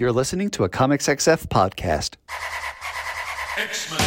[0.00, 2.14] You're listening to a Comics XF podcast.
[3.56, 3.98] X-Men.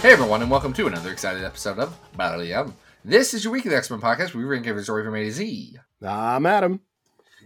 [0.00, 2.74] Hey everyone, and welcome to another exciting episode of Battle Yum.
[3.04, 4.34] This is your weekly X Men podcast.
[4.34, 6.80] We rank every story from A to Z, I'm Adam.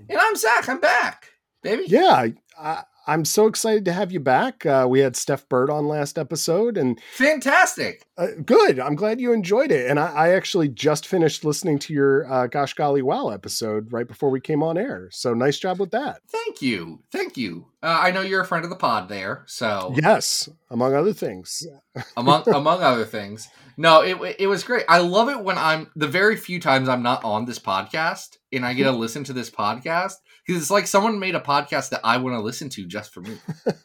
[0.09, 0.69] and I'm Zach.
[0.69, 1.31] I'm back,
[1.63, 1.85] baby.
[1.89, 4.65] Yeah, I, I'm so excited to have you back.
[4.65, 8.07] Uh, we had Steph Burt on last episode, and fantastic.
[8.17, 8.79] uh, good.
[8.79, 9.91] I'm glad you enjoyed it.
[9.91, 14.07] And I, I actually just finished listening to your uh, Gosh Golly Wow episode right
[14.07, 15.09] before we came on air.
[15.11, 16.21] So nice job with that.
[16.29, 17.67] Thank you, thank you.
[17.81, 21.65] Uh, I know you're a friend of the pod there, so Yes, among other things.
[22.17, 23.49] among among other things.
[23.77, 24.85] No, it it was great.
[24.89, 28.67] I love it when I'm the very few times I'm not on this podcast and
[28.67, 32.01] I get to listen to this podcast because it's like someone made a podcast that
[32.03, 33.39] I want to listen to just for me.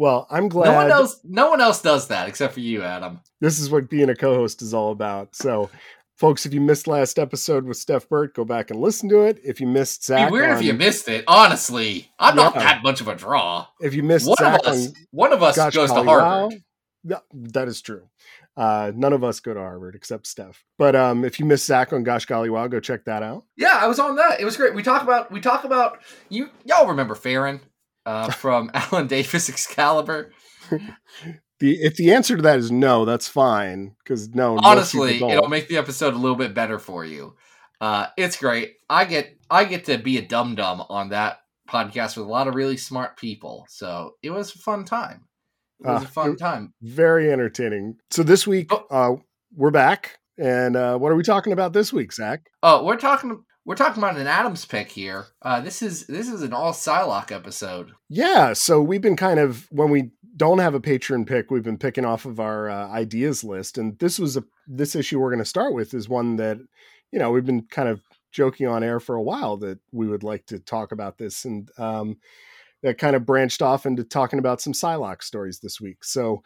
[0.00, 3.18] Well, I'm glad No one else, no one else does that except for you, Adam.
[3.40, 5.34] this is what being a co-host is all about.
[5.34, 5.70] So.
[6.18, 9.38] Folks, if you missed last episode with Steph Burt, go back and listen to it.
[9.44, 11.22] If you missed Zach, be weird if you missed it.
[11.28, 13.68] Honestly, I'm not that much of a draw.
[13.80, 16.24] if you missed One Zach of us, on one of us Gosh goes to Harvard.
[16.24, 16.50] Wow.
[17.04, 17.18] Yeah,
[17.52, 18.08] that is true.
[18.56, 20.64] Uh, none of us go to Harvard except Steph.
[20.76, 23.44] But um, if you missed Zach on Gosh Golly Wow, go check that out.
[23.56, 24.40] Yeah, I was on that.
[24.40, 24.74] It was great.
[24.74, 26.50] We talk about we talk about you.
[26.64, 27.60] Y'all remember Feron
[28.06, 30.32] uh, from Alan Davis Excalibur?
[31.60, 34.58] The if the answer to that is no, that's fine because no.
[34.62, 37.34] Honestly, it'll make the episode a little bit better for you.
[37.80, 38.74] Uh, it's great.
[38.88, 42.48] I get I get to be a dum dum on that podcast with a lot
[42.48, 43.66] of really smart people.
[43.68, 45.24] So it was a fun time.
[45.80, 46.72] It was Ah, a fun time.
[46.82, 47.96] very entertaining.
[48.10, 48.86] So this week, Oh.
[48.90, 49.16] uh,
[49.54, 52.40] we're back, and uh, what are we talking about this week, Zach?
[52.62, 55.26] Oh, we're talking we're talking about an Adams pick here.
[55.42, 57.92] Uh, this is this is an all Psylocke episode.
[58.08, 61.78] Yeah, so we've been kind of when we don't have a patron pick, we've been
[61.78, 65.38] picking off of our uh, ideas list, and this was a this issue we're going
[65.40, 66.58] to start with is one that
[67.12, 68.00] you know we've been kind of
[68.30, 71.70] joking on air for a while that we would like to talk about this, and
[71.78, 72.16] um,
[72.82, 76.04] that kind of branched off into talking about some Psylocke stories this week.
[76.04, 76.42] So,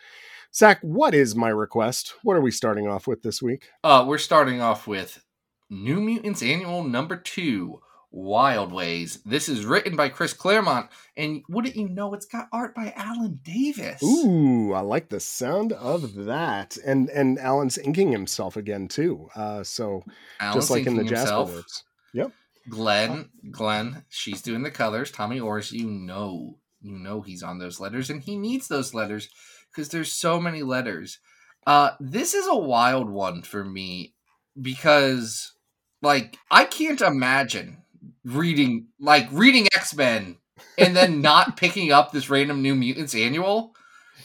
[0.54, 2.14] Zach, what is my request?
[2.22, 3.68] What are we starting off with this week?
[3.84, 5.22] Uh, we're starting off with
[5.68, 7.82] New Mutants Annual Number Two,
[8.12, 9.20] Wild Ways.
[9.24, 13.40] This is written by Chris Claremont, and wouldn't you know, it's got art by Alan
[13.42, 14.02] Davis.
[14.02, 19.28] Ooh, I like the sound of that, and and Alan's inking himself again too.
[19.34, 20.04] Uh, so
[20.38, 21.82] Alan's just like in the Jasper himself.
[22.12, 22.32] Yep.
[22.68, 25.10] Glenn, Glenn, she's doing the colors.
[25.10, 29.30] Tommy Orris, you know, you know he's on those letters, and he needs those letters
[29.70, 31.18] because there's so many letters.
[31.66, 34.14] Uh, this is a wild one for me
[34.60, 35.54] because,
[36.02, 37.78] like, I can't imagine
[38.24, 40.36] reading like reading X Men
[40.78, 43.74] and then not picking up this random New Mutants annual,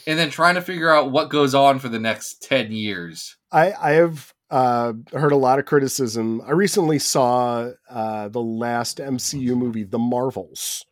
[0.06, 3.36] and then trying to figure out what goes on for the next ten years.
[3.50, 6.42] I, I have uh, heard a lot of criticism.
[6.46, 10.84] I recently saw uh, the last MCU movie, The Marvels,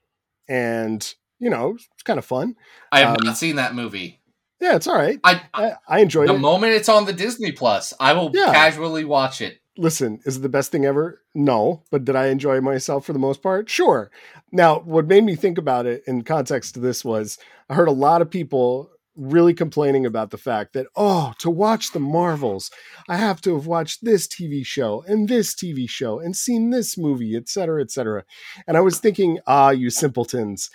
[0.48, 2.54] and you know it's kind of fun.
[2.92, 4.20] I have Um, not seen that movie.
[4.58, 5.20] Yeah, it's all right.
[5.22, 6.38] I, I, I enjoyed the it.
[6.38, 8.52] moment it's on the Disney Plus, I will Yeah.
[8.54, 9.58] casually watch it.
[9.78, 11.22] Listen, is it the best thing ever?
[11.34, 13.68] No, but did I enjoy myself for the most part?
[13.68, 14.10] Sure.
[14.50, 17.38] Now, what made me think about it in context to this was
[17.68, 21.92] I heard a lot of people really complaining about the fact that, oh, to watch
[21.92, 22.70] the Marvels,
[23.08, 26.98] I have to have watched this TV show and this TV show and seen this
[26.98, 28.24] movie, et cetera, et cetera.
[28.66, 30.70] And I was thinking, ah, you simpletons,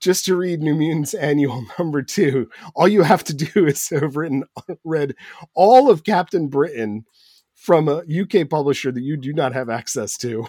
[0.00, 4.16] just to read New Mutants Annual number two, all you have to do is have
[4.16, 4.44] written,
[4.84, 5.14] read
[5.54, 7.06] all of Captain Britain
[7.66, 10.46] from a UK publisher that you do not have access to.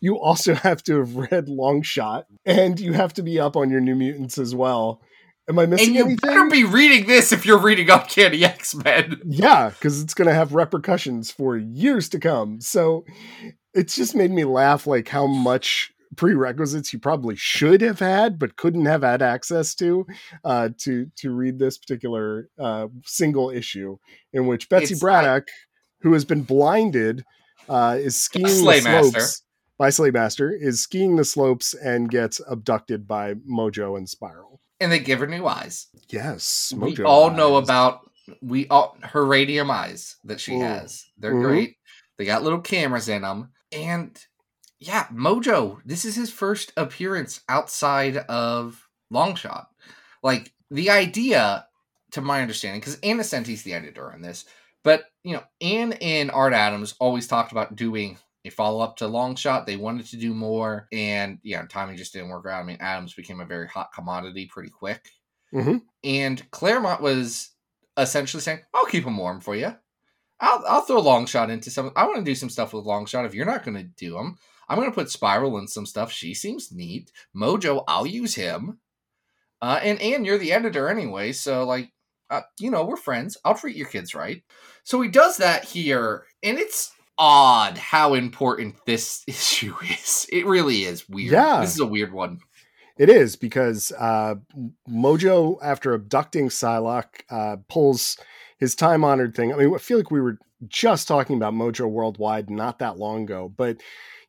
[0.00, 3.80] You also have to have read Longshot, and you have to be up on your
[3.80, 5.02] New Mutants as well.
[5.46, 6.16] Am I missing and you anything?
[6.22, 9.20] better be reading this if you're reading Uncanny X Men.
[9.26, 12.62] Yeah, because it's going to have repercussions for years to come.
[12.62, 13.04] So
[13.74, 18.56] it's just made me laugh, like how much prerequisites you probably should have had but
[18.56, 20.06] couldn't have had access to
[20.44, 23.98] uh, to to read this particular uh, single issue
[24.32, 25.48] in which Betsy It's- Braddock,
[26.04, 27.24] who has been blinded,
[27.68, 29.42] uh, is skiing the slopes
[29.78, 34.60] by Slaymaster, is skiing the slopes and gets abducted by Mojo and Spiral.
[34.80, 35.86] And they give her new eyes.
[36.10, 38.10] Yes, we Mojo all know about
[38.42, 40.60] we all her radium eyes that she Mm.
[40.60, 41.06] has.
[41.18, 41.42] They're Mhm.
[41.42, 41.76] great.
[42.18, 44.18] They got little cameras in them, and
[44.78, 45.80] yeah, Mojo.
[45.86, 49.66] This is his first appearance outside of Longshot.
[50.22, 51.66] Like the idea,
[52.12, 54.44] to my understanding, because Ann Nocenti's the editor on this,
[54.84, 59.06] But you know, Anne and Art Adams always talked about doing a follow up to
[59.06, 59.64] Longshot.
[59.66, 62.60] They wanted to do more, and yeah, timing just didn't work out.
[62.60, 65.08] I mean, Adams became a very hot commodity pretty quick,
[65.52, 65.80] Mhm.
[66.04, 67.50] and Claremont was
[67.96, 69.74] essentially saying, "I'll keep them warm for you.
[70.40, 71.92] I'll I'll throw Longshot into some.
[71.96, 73.24] I want to do some stuff with Longshot.
[73.24, 74.36] If you're not going to do them,
[74.68, 76.12] I'm going to put Spiral in some stuff.
[76.12, 77.10] She seems neat.
[77.34, 78.80] Mojo, I'll use him.
[79.62, 81.90] Uh, and Anne, you're the editor anyway, so like,
[82.30, 83.36] uh, you know, we're friends.
[83.44, 84.42] I'll treat your kids right.
[84.84, 90.26] So he does that here, and it's odd how important this issue is.
[90.32, 91.32] It really is weird.
[91.32, 91.60] Yeah.
[91.60, 92.40] This is a weird one.
[92.96, 94.36] It is because uh,
[94.88, 98.16] Mojo, after abducting Psylocke, uh, pulls
[98.58, 99.52] his time honored thing.
[99.52, 100.38] I mean, I feel like we were
[100.68, 103.78] just talking about Mojo Worldwide not that long ago, but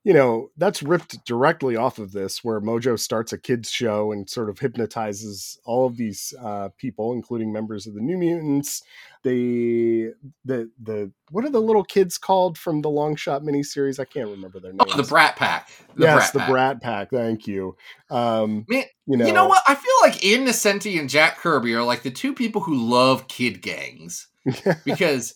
[0.06, 4.30] you know, that's ripped directly off of this, where Mojo starts a kids' show and
[4.30, 8.84] sort of hypnotizes all of these uh, people, including members of the New Mutants.
[9.24, 10.12] The
[10.46, 14.00] the the what are the little kids called from the Longshot miniseries?
[14.00, 14.92] I can't remember their names.
[14.94, 15.72] Oh, the Brat Pack.
[15.96, 16.50] The yes, Brat the Pack.
[16.50, 17.10] Brat Pack.
[17.10, 17.76] Thank you.
[18.12, 19.64] Um, Man, you know, You know what?
[19.68, 23.28] I feel like Ann Nocenti and Jack Kirby are like the two people who love
[23.28, 24.28] kid gangs.
[24.86, 25.34] because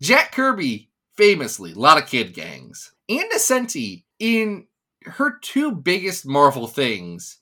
[0.00, 2.92] Jack Kirby, famously, a lot of kid gangs.
[3.08, 4.66] Ann Nocenti, in
[5.04, 7.38] her two biggest Marvel things,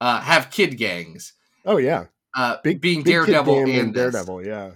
[0.00, 1.32] uh, have kid gangs.
[1.64, 4.12] Oh yeah, Uh, big being big Daredevil and this.
[4.12, 4.44] Daredevil.
[4.46, 4.72] Yeah, Yeah.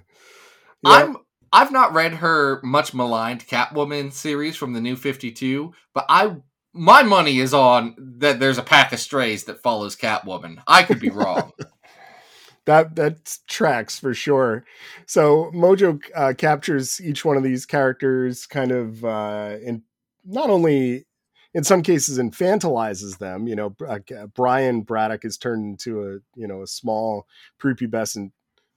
[0.85, 1.17] I'm
[1.53, 6.37] I've not read her much maligned Catwoman series from the New 52, but I
[6.73, 10.63] my money is on that there's a pack of strays that follows Catwoman.
[10.67, 11.53] I could be wrong.
[12.65, 14.65] that that tracks for sure.
[15.07, 19.83] So Mojo uh, captures each one of these characters, kind of uh, in
[20.25, 21.07] not only
[21.55, 23.47] in some cases infantilizes them.
[23.47, 23.99] You know, uh,
[24.35, 27.27] Brian Braddock is turned into a you know a small
[27.61, 28.33] prepubescent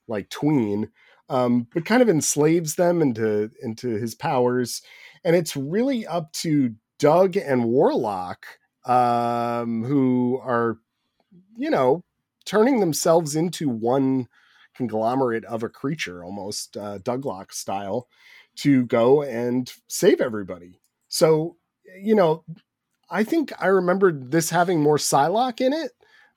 [0.08, 0.90] like tween,
[1.30, 4.82] um, but kind of enslaves them into into his powers,
[5.24, 8.46] and it's really up to Doug and Warlock,
[8.86, 10.78] um, who are
[11.58, 12.04] you know
[12.46, 14.28] turning themselves into one
[14.76, 18.08] conglomerate of a creature, almost uh, Douglock style,
[18.58, 20.80] to go and save everybody.
[21.16, 21.56] So,
[21.98, 22.44] you know,
[23.10, 25.92] I think I remember this having more Psylocke in it,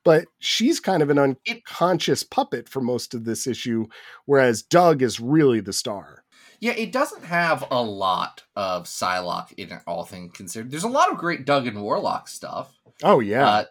[0.05, 3.87] but she's kind of an unconscious puppet for most of this issue,
[4.27, 6.23] whereas Doug is really the star.
[6.61, 10.71] yeah, it doesn't have a lot of Psylocke in it, all things considered.
[10.71, 12.73] There's a lot of great Doug and Warlock stuff.
[13.03, 13.65] Oh yeah, Uh,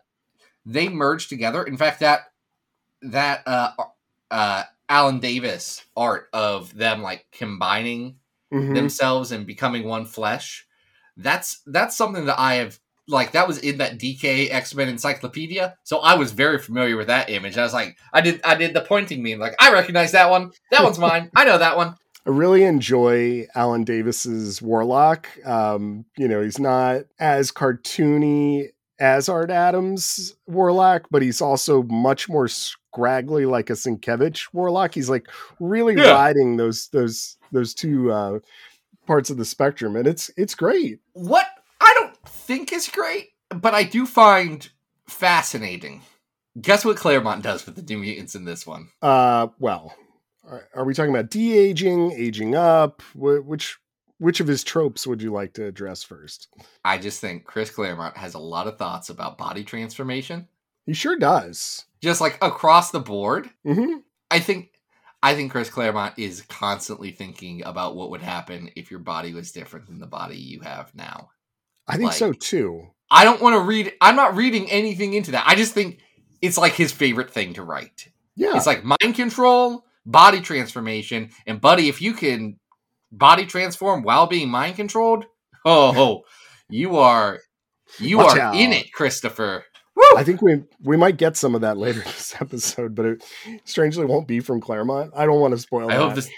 [0.66, 1.64] they merge together.
[1.64, 2.34] In fact, that
[3.02, 3.72] that uh,
[4.30, 8.20] uh, Alan Davis art of them like combining
[8.54, 8.74] Mhm.
[8.76, 10.67] themselves and becoming one flesh.
[11.18, 12.80] That's that's something that I have
[13.10, 17.08] like that was in that DK X Men Encyclopedia, so I was very familiar with
[17.08, 17.58] that image.
[17.58, 20.52] I was like, I did I did the pointing meme, like I recognize that one.
[20.72, 21.32] That one's mine.
[21.36, 21.96] I know that one.
[22.26, 25.28] I really enjoy Alan Davis's Warlock.
[25.46, 28.68] Um, you know, he's not as cartoony
[29.00, 34.94] as Art Adams Warlock, but he's also much more scraggly like a Sienkiewicz Warlock.
[34.94, 35.28] He's like
[35.60, 36.12] really Yeah.
[36.12, 38.40] riding those those those two uh
[39.08, 41.00] parts of the spectrum and it's it's great.
[41.14, 41.48] What
[41.82, 44.68] I don't think is great, but I do find
[45.08, 46.02] fascinating.
[46.60, 48.90] Guess what Claremont does with the New Mutants in this one?
[49.02, 49.96] Uh well,
[50.74, 53.02] are, we talking about de-aging, aging up?
[53.14, 53.78] Wh- which
[54.20, 56.48] which of his tropes would you like to address first?
[56.84, 60.48] I just think Chris Claremont has a lot of thoughts about body transformation,
[60.88, 61.86] He sure does.
[62.02, 63.50] just like across the board.
[63.66, 64.02] Mhm.
[64.32, 64.72] I think
[65.24, 69.52] I think Chris Claremont is constantly thinking about what would happen if your body was
[69.52, 71.30] different than the body you have now.
[71.88, 72.88] I think so too.
[73.10, 75.46] I don't want to read I'm not reading anything into that.
[75.48, 76.00] I just think
[76.42, 78.10] it's like his favorite thing to write.
[78.36, 78.56] Yeah.
[78.56, 82.60] It's like mind control, body transformation, and buddy, if you can
[83.12, 85.26] body transform while being mind controlled,
[85.66, 86.24] oh,
[86.70, 87.40] you are
[88.00, 88.56] you Watch are out.
[88.56, 89.64] in it, Christopher.
[90.18, 93.24] I think we we might get some of that later in this episode, but it
[93.66, 95.12] strangely won't be from Claremont.
[95.16, 96.02] I don't want to spoil I that.
[96.02, 96.30] hope this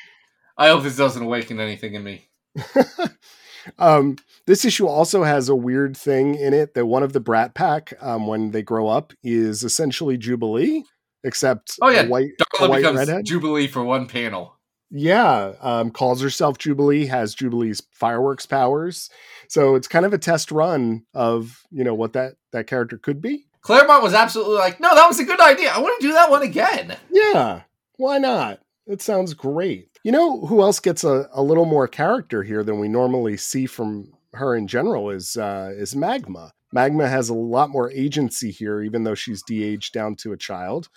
[0.58, 2.30] I hope this doesn't awaken anything in me.
[3.78, 7.54] um, this issue also has a weird thing in it that one of the Brat
[7.54, 10.84] Pack, um, when they grow up, is essentially Jubilee,
[11.24, 13.26] except Oh, yeah, a white, a Darla white becomes redhead.
[13.26, 14.58] Jubilee for one panel.
[14.92, 19.10] yeah, um, calls herself Jubilee, has Jubilee's fireworks powers.
[19.48, 23.22] So it's kind of a test run of you know what that that character could
[23.22, 23.46] be.
[23.70, 25.72] Claremont was absolutely like, no, that was a good idea.
[25.72, 26.98] I want to do that one again.
[27.12, 27.62] Yeah,
[27.98, 28.62] why not?
[28.88, 29.90] It sounds great.
[30.04, 33.68] You know who else gets a, a little more character here than we normally see
[33.68, 36.52] from her in general is uh, is Magma.
[36.74, 40.90] Magma has a lot more agency here, even though she's de-aged down to a child,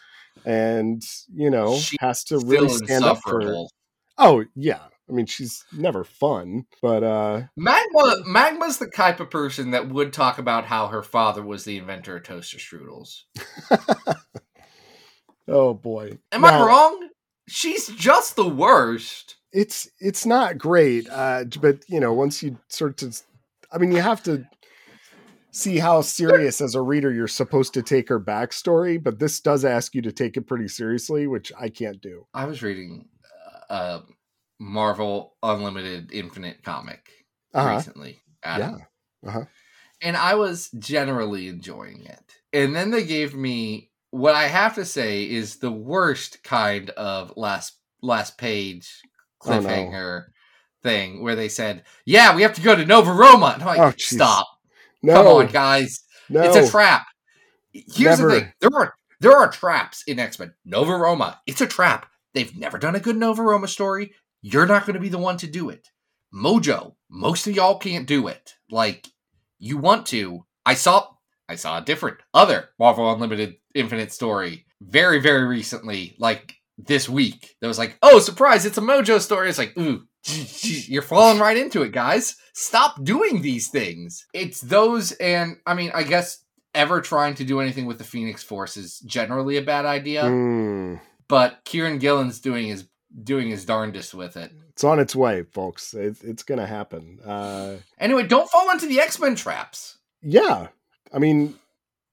[0.46, 3.40] and you know She's has to really stand up for.
[3.42, 3.70] insufferable.
[4.16, 9.72] Oh yeah, I mean, she's never fun, but uh, Magma Magma's the type of person
[9.72, 13.22] that would talk about how her father was the inventor of toaster strudels.
[15.48, 17.08] oh boy, Am I wrong?
[17.48, 19.36] She's just the worst.
[19.52, 23.20] It's it's not great, uh, but you know, once you sort of,
[23.72, 24.46] I mean, you have to
[25.50, 29.02] see how serious as a reader you're supposed to take her backstory.
[29.02, 32.26] But this does ask you to take it pretty seriously, which I can't do.
[32.32, 33.08] I was reading
[33.68, 34.00] uh,
[34.62, 37.08] Marvel Unlimited Infinite comic
[37.54, 37.74] Uh-huh.
[37.76, 38.78] recently, Adam,
[39.22, 39.28] Yeah.
[39.28, 39.44] Uh-huh.
[40.00, 42.22] and I was generally enjoying it.
[42.52, 47.32] And then they gave me what I have to say is the worst kind of
[47.36, 49.00] last last page
[49.44, 49.60] Oh, no.
[49.68, 50.26] cliffhanger
[50.82, 53.80] thing where they said, "Yeah, we have to go to Nova Roma." And I'm like,
[53.80, 54.46] Oh, "Stop!
[55.02, 56.04] No, Come on, guys!
[56.28, 57.04] no, It's a trap."
[57.72, 58.28] Here's Never.
[58.28, 60.54] the thing: there are there are traps in X Men.
[60.64, 62.06] Nova Roma, it's a trap.
[62.34, 64.14] They've never done a good Nova Roma story.
[64.42, 65.88] You're not going to be the one to do it.
[66.34, 68.54] Mojo, most of y'all can't do it.
[68.70, 69.06] Like
[69.58, 70.44] you want to.
[70.66, 71.06] I saw
[71.48, 77.56] I saw a different other Marvel Unlimited Infinite story very very recently, like this week.
[77.60, 79.48] That was like, oh surprise, it's a Mojo story.
[79.48, 82.36] It's like, ooh, you're falling right into it, guys.
[82.54, 84.26] Stop doing these things.
[84.34, 86.44] It's those, and I mean, I guess
[86.74, 90.24] ever trying to do anything with the Phoenix Force is generally a bad idea.
[90.24, 92.88] Mm, But Kieron Gillen's doing his
[93.24, 94.52] doing his darndest with it.
[94.70, 95.92] it's on its way, folks.
[95.94, 97.18] It's, it's gonna happen.
[97.24, 99.98] Uh, Anyway, don't fall into the X Men traps.
[100.22, 100.68] yeah,
[101.12, 101.54] I mean,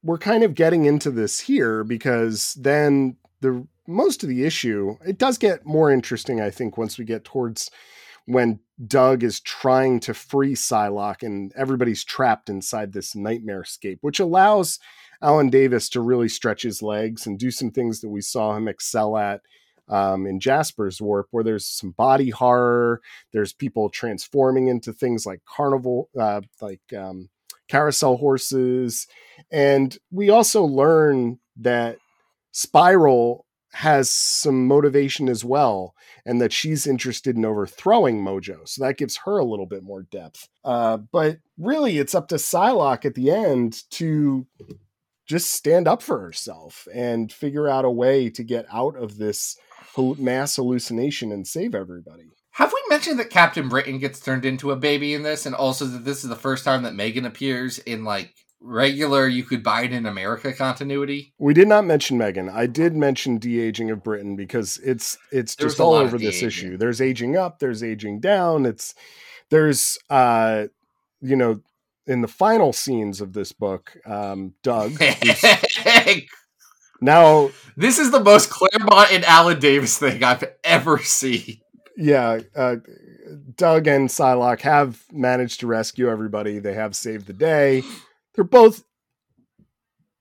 [0.03, 5.17] we're kind of getting into this here because then the most of the issue it
[5.17, 6.39] does get more interesting.
[6.41, 7.71] I think once we get towards
[8.25, 14.19] when Doug is trying to free Psylocke and everybody's trapped inside this nightmare scape, which
[14.19, 14.79] allows
[15.21, 18.67] Alan Davis to really stretch his legs and do some things that we saw him
[18.67, 19.41] excel at
[19.89, 23.01] um, in Jasper's Warp, where there's some body horror,
[23.33, 27.29] there's people transforming into things like carnival, uh, like um,
[27.67, 29.07] carousel horses,
[29.51, 31.97] and we also learn that
[32.51, 35.93] Spiral has some motivation as well,
[36.25, 38.67] and that she's interested in overthrowing Mojo.
[38.67, 40.49] So that gives her a little bit more depth.
[40.63, 44.47] Uh, but really, it's up to Psylocke at the end to
[45.29, 49.55] just stand up for herself and figure out a way to get out of this
[50.17, 52.31] mass hallucination and save everybody.
[52.53, 55.85] Have we mentioned that Captain Britain gets turned into a baby in this, and also
[55.85, 59.83] that this is the first time that Megan appears in like regular you could buy
[59.83, 61.31] it in America continuity?
[61.37, 62.49] We did not mention Megan.
[62.49, 66.75] I did mention de-aging of Britain because it's it's There's just all over this issue.
[66.75, 68.65] There's aging up, there's aging down.
[68.65, 68.95] It's
[69.51, 70.65] there's uh
[71.21, 71.61] you know
[72.09, 74.99] in the final scenes of this book, um Doug
[77.01, 81.59] now this is the most Claremont and Alan Davis thing I've ever seen.
[81.95, 82.77] yeah, uh
[83.55, 86.59] Doug and Psylocke have managed to rescue everybody.
[86.59, 87.83] They have saved the day.
[88.35, 88.83] They're both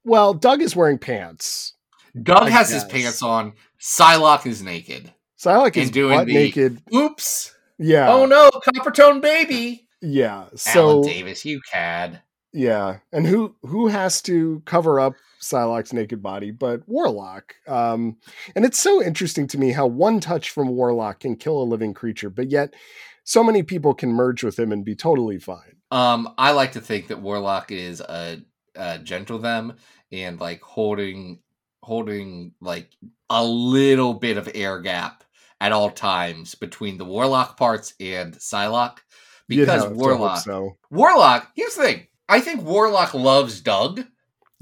[0.04, 1.74] well, Doug is wearing pants.
[2.22, 3.52] Doug I has his pants on.
[3.80, 5.12] Psylocke is naked.
[5.38, 6.80] Psylocke is doing the- naked.
[6.94, 7.54] Oops.
[7.78, 8.12] Yeah.
[8.12, 9.87] Oh no, Coppertone baby.
[10.00, 10.46] Yeah.
[10.54, 12.22] So Alan Davis, you cad.
[12.52, 17.54] Yeah, and who who has to cover up Psylocke's naked body but Warlock?
[17.66, 18.16] Um,
[18.56, 21.92] and it's so interesting to me how one touch from Warlock can kill a living
[21.92, 22.74] creature, but yet
[23.24, 25.76] so many people can merge with him and be totally fine.
[25.90, 28.40] Um, I like to think that Warlock is a,
[28.74, 29.74] a gentle them
[30.10, 31.40] and like holding
[31.82, 32.90] holding like
[33.28, 35.24] a little bit of air gap
[35.60, 38.98] at all times between the Warlock parts and Psylocke.
[39.48, 42.06] Because to hope Warlock so Warlock, here's the thing.
[42.28, 44.04] I think Warlock loves Doug.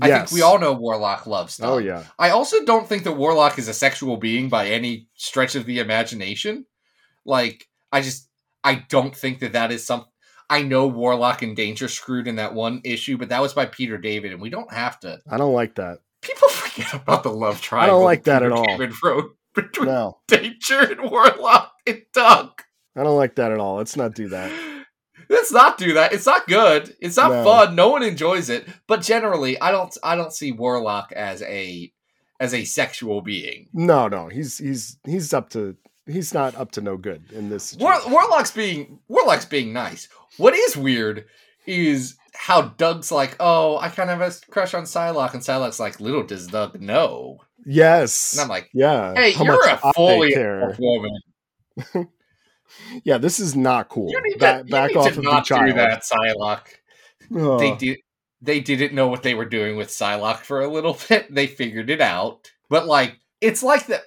[0.00, 0.30] I Yes.
[0.30, 1.72] think we all know Warlock loves oh, Doug.
[1.72, 5.54] Oh yeah, I also don't think that Warlock is a sexual being by any stretch
[5.54, 6.66] of the imagination.
[7.24, 8.28] Like, I just,
[8.62, 10.04] I don't think that that is some.
[10.48, 13.98] I know Warlock and Danger screwed in that one issue, but that was by Peter
[13.98, 15.18] David, and we don't have to.
[15.28, 15.98] I don't like that.
[16.20, 17.96] People forget about the love triangle.
[17.96, 18.64] I don't like that Peter at all.
[18.66, 22.62] David wrote between No, Danger and Warlock and Doug.
[22.96, 23.76] I don't like that at all.
[23.76, 24.50] Let's not do that.
[25.28, 26.12] Let's not do that.
[26.12, 26.94] It's not good.
[27.00, 27.44] It's not No.
[27.44, 27.74] fun.
[27.74, 28.66] No one enjoys it.
[28.86, 29.96] But generally, I don't.
[30.02, 31.92] I don't see Warlock as a
[32.40, 33.68] as a sexual being.
[33.72, 35.76] No, no, he's he's he's up to
[36.06, 37.74] he's not up to no good in this.
[37.76, 40.08] War- Warlock's being Warlock's being nice.
[40.36, 41.24] What is weird
[41.66, 45.80] is how Doug's like, oh, I kind of have a crush on Psylocke, and Psylocke's
[45.80, 47.38] like, little does Doug know.
[47.64, 49.14] yes, And I'm like, yeah.
[49.14, 50.32] hey, how you're a fully
[50.78, 51.18] woman.
[53.04, 54.10] Yeah, this is not cool.
[54.10, 55.76] You need Ba- to, back off of the not do child.
[55.76, 56.66] that, Psylocke.
[57.36, 57.58] Ugh.
[57.60, 57.98] They did.
[58.42, 61.34] They didn't know what they were doing with Psylocke for a little bit.
[61.34, 64.00] They figured it out, but like, it's like the,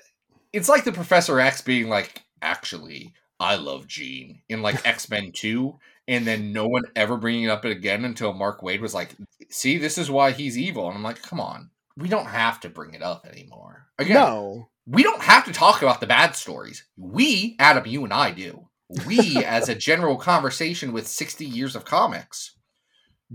[0.53, 5.31] it's like the Professor X being like, actually, I love Jean in like X Men
[5.33, 9.15] 2, and then no one ever bringing it up again until Mark Waid was like,
[9.49, 10.87] see, this is why he's evil.
[10.87, 11.71] And I'm like, come on.
[11.97, 13.87] We don't have to bring it up anymore.
[13.97, 14.69] Again, No.
[14.89, 16.85] We don't have to talk about the bad stories.
[16.97, 18.67] We, Adam, you and I do.
[19.05, 22.55] We, as a general conversation with 60 years of comics,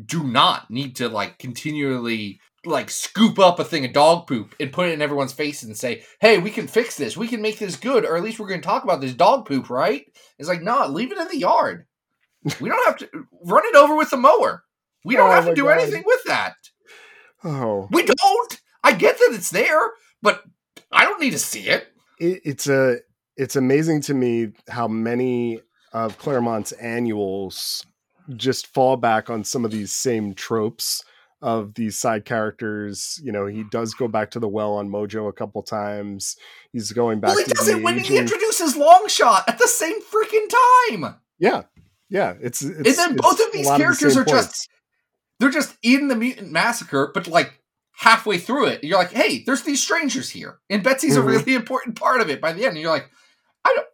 [0.05, 4.73] do not need to like continually like scoop up a thing of dog poop and
[4.73, 7.17] put it in everyone's face and say, "Hey, we can fix this.
[7.17, 9.47] We can make this good, or at least we're going to talk about this dog
[9.47, 10.05] poop, right?"
[10.39, 11.87] It's like, no, leave it in the yard.
[12.61, 13.09] We don't have to
[13.45, 14.65] run it over with the mower.
[15.05, 15.79] We don't Oh have to do God.
[15.79, 16.55] anything with that.
[17.45, 18.61] Oh, We don't.
[18.83, 19.81] I get that it's there,
[20.23, 20.43] but
[20.95, 21.89] I don't need to see it.
[22.19, 22.99] it, it's a
[23.37, 25.61] it's amazing to me how many
[25.93, 27.85] of Claremont's annuals
[28.37, 31.05] just fall back on some of these same tropes
[31.43, 33.21] of these side characters.
[33.23, 36.37] You know, he does go back to the well on Mojo a couple times.
[36.73, 39.69] He's going back well, he to does the it when he introduces Longshot at the
[39.69, 40.49] same freaking
[40.93, 41.17] time.
[41.39, 41.63] Yeah,
[42.09, 42.35] yeah.
[42.41, 44.69] It's, it's and then both of these the characters same are just
[45.39, 47.61] they're just in the mutant massacre, but like
[47.97, 50.59] halfway through it, you're like, hey, there's these strangers here.
[50.69, 51.21] And Betsy's Mhm.
[51.21, 52.71] a really important part of it by the end.
[52.73, 53.11] And you're like,
[53.65, 53.87] I don't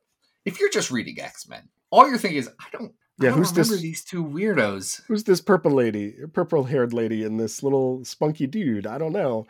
[0.46, 3.50] if you're just reading X-Men, all you're thinking is, I don't I Yeah, don't who's
[3.50, 3.82] remember this?
[3.82, 5.02] these two weirdos.
[5.06, 8.86] Who's this purple lady, purple haired lady, and this little spunky dude?
[8.86, 9.46] I don't know.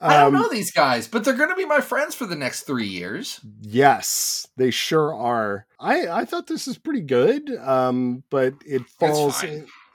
[0.00, 2.62] I don't Um, know these guys, but they're gonna be my friends for the next
[2.62, 3.40] three years.
[3.60, 5.66] Yes, they sure are.
[5.78, 9.42] I I thought this is pretty good, um, but it falls.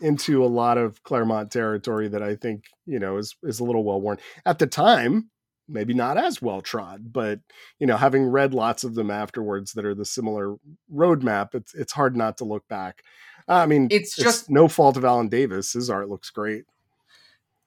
[0.01, 3.63] In- into a lot of Claremont territory that I think you know is is a
[3.63, 5.29] little well worn at the time.
[5.71, 7.41] Maybe not as well trod, but
[7.77, 10.55] you know, having read lots of them afterwards that are the similar
[10.91, 13.03] roadmap, it's it's hard not to look back.
[13.47, 15.73] Uh, I mean, It's just no fault of Alan Davis.
[15.73, 16.65] His art looks great.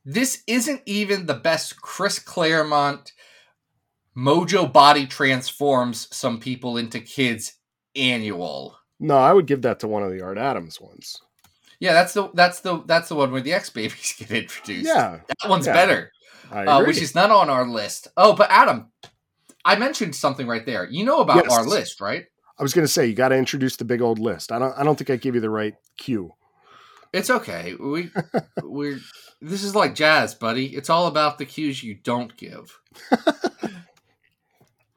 [0.04, 3.12] this isn't even the best Chris Claremont
[4.16, 7.54] Mojo body transforms some people into kids
[7.96, 8.76] annual.
[9.00, 11.20] No, I would give that to one of the Art Adams ones.
[11.82, 14.86] Yeah, that's the that's the that's the one where the X babies get introduced.
[14.86, 15.72] Yeah, that one's yeah.
[15.72, 16.12] better,
[16.52, 18.06] I uh, which is not on our list.
[18.16, 18.92] Oh, but Adam,
[19.64, 20.88] I mentioned something right there.
[20.88, 21.52] You know about Yes.
[21.52, 22.26] our list, right?
[22.56, 24.52] I was going to say you got to introduce the big old list.
[24.52, 24.72] I don't.
[24.78, 26.32] I don't think I gave you the right cue.
[27.12, 27.74] It's okay.
[27.74, 28.12] We
[28.62, 29.00] we're
[29.40, 30.66] this is like jazz, buddy.
[30.76, 32.78] It's all about the cues you don't give.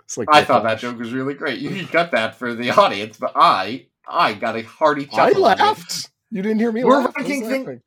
[0.03, 1.57] It's like I thought that joke was really great.
[1.57, 5.47] You cut that for the audience, but I I got a hearty I chuckle.
[5.47, 5.57] it.
[5.59, 6.11] laughed.
[6.31, 7.13] You didn't hear me We're laugh.
[7.15, 7.81] I ranking thing- laughing.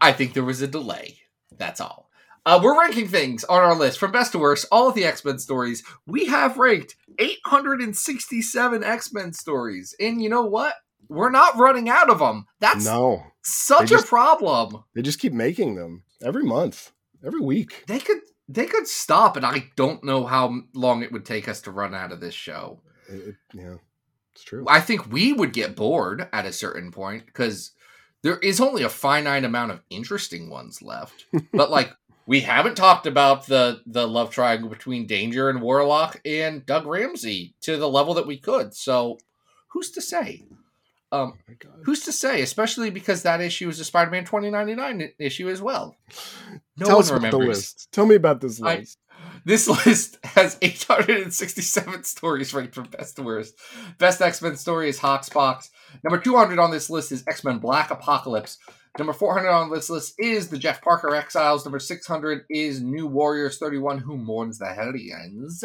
[0.00, 1.18] I think there was a delay.
[1.56, 2.08] That's all.
[2.46, 4.66] Uh, we're ranking things on our list from best to worst.
[4.70, 5.82] All of the X Men stories.
[6.06, 10.74] We have ranked 867 X Men stories, and you know what?
[11.08, 12.46] We're not running out of them.
[12.60, 14.84] That's No, such they a problem.
[14.94, 16.92] they just keep making them every month,
[17.24, 17.84] every week.
[17.86, 21.62] They could they could stop, and I don't know how long it would take us
[21.62, 22.80] to run out of this show.
[23.08, 23.74] It- it- yeah,
[24.34, 24.64] it's true.
[24.68, 27.72] I think we would get bored at a certain point because
[28.22, 31.26] there is only a finite amount of interesting ones left.
[31.52, 31.92] but like
[32.26, 37.54] we haven't talked about the the love triangle between Danger and Warlock and Doug Ramsey
[37.60, 38.74] to the level that we could.
[38.74, 39.18] So
[39.68, 40.44] who's to say?
[41.12, 42.40] Um, Oh who's to say?
[42.42, 45.96] Especially because that issue is a Spider-Man 2099 issue as well.
[46.76, 47.56] No Tell one us about the remembers.
[47.58, 47.88] list.
[47.92, 48.98] Tell me about this list.
[49.44, 53.54] This list has 867 stories ranked from best to worst.
[53.98, 55.68] Best X Men story is HoXPoX.
[56.02, 58.58] Number 200 on this list is X Men Black Apocalypse.
[58.96, 61.64] Number 400 on this list is the Jeff Parker Exiles.
[61.64, 65.64] Number 600 is New Warriors 31, Who Mourns the Hellions.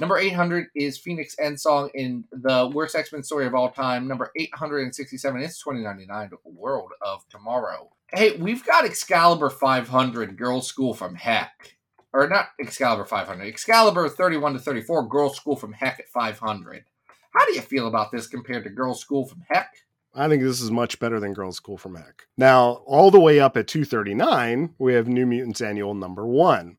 [0.00, 4.06] Number 800 is Phoenix Endsong in the worst X Men story of all time.
[4.06, 7.88] Number 867 is 2099 World of Tomorrow.
[8.12, 11.75] Hey, we've got Excalibur 500 Girls School from Heck
[12.16, 16.84] or not Excalibur 500, Excalibur 31 to 34, Girls School from Heck at 500.
[17.30, 19.70] How do you feel about this compared to Girls School from Heck?
[20.14, 22.26] I think this is much better than Girls School from Heck.
[22.38, 26.78] Now, all the way up at 239, we have New Mutants Annual number one.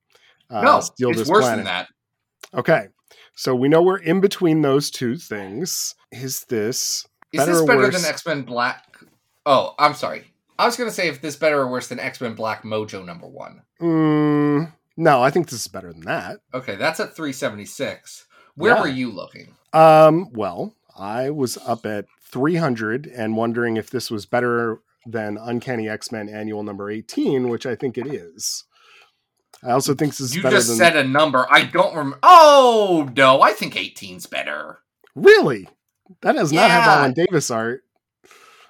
[0.49, 1.57] Uh, no, Steal it's worse Planet.
[1.57, 1.87] than that.
[2.53, 2.87] Okay.
[3.35, 5.93] So we know we're in between those two things.
[6.11, 8.01] Is this Is Better this or better worse?
[8.01, 8.83] than X Men Black?
[9.45, 10.23] Oh, I'm sorry.
[10.57, 13.05] I was going to say if this better or worse than X Men Black Mojo
[13.05, 13.61] number one.
[13.79, 16.39] Mm, no, I think this is better than that.
[16.53, 18.25] Okay, that's at 376.
[18.55, 18.81] Where Yeah.
[18.81, 19.55] were you looking?
[19.73, 25.87] Um, well, I was up at 300 and wondering if this was better than Uncanny
[25.87, 28.65] X-Men Annual number 18, which I think it is.
[29.63, 31.47] I also think this is You better just than said a number.
[31.49, 32.19] I don't remember.
[32.23, 34.79] Oh, no, I think 18's better.
[35.15, 35.67] Really?
[36.21, 37.83] That does not have Alan Davis art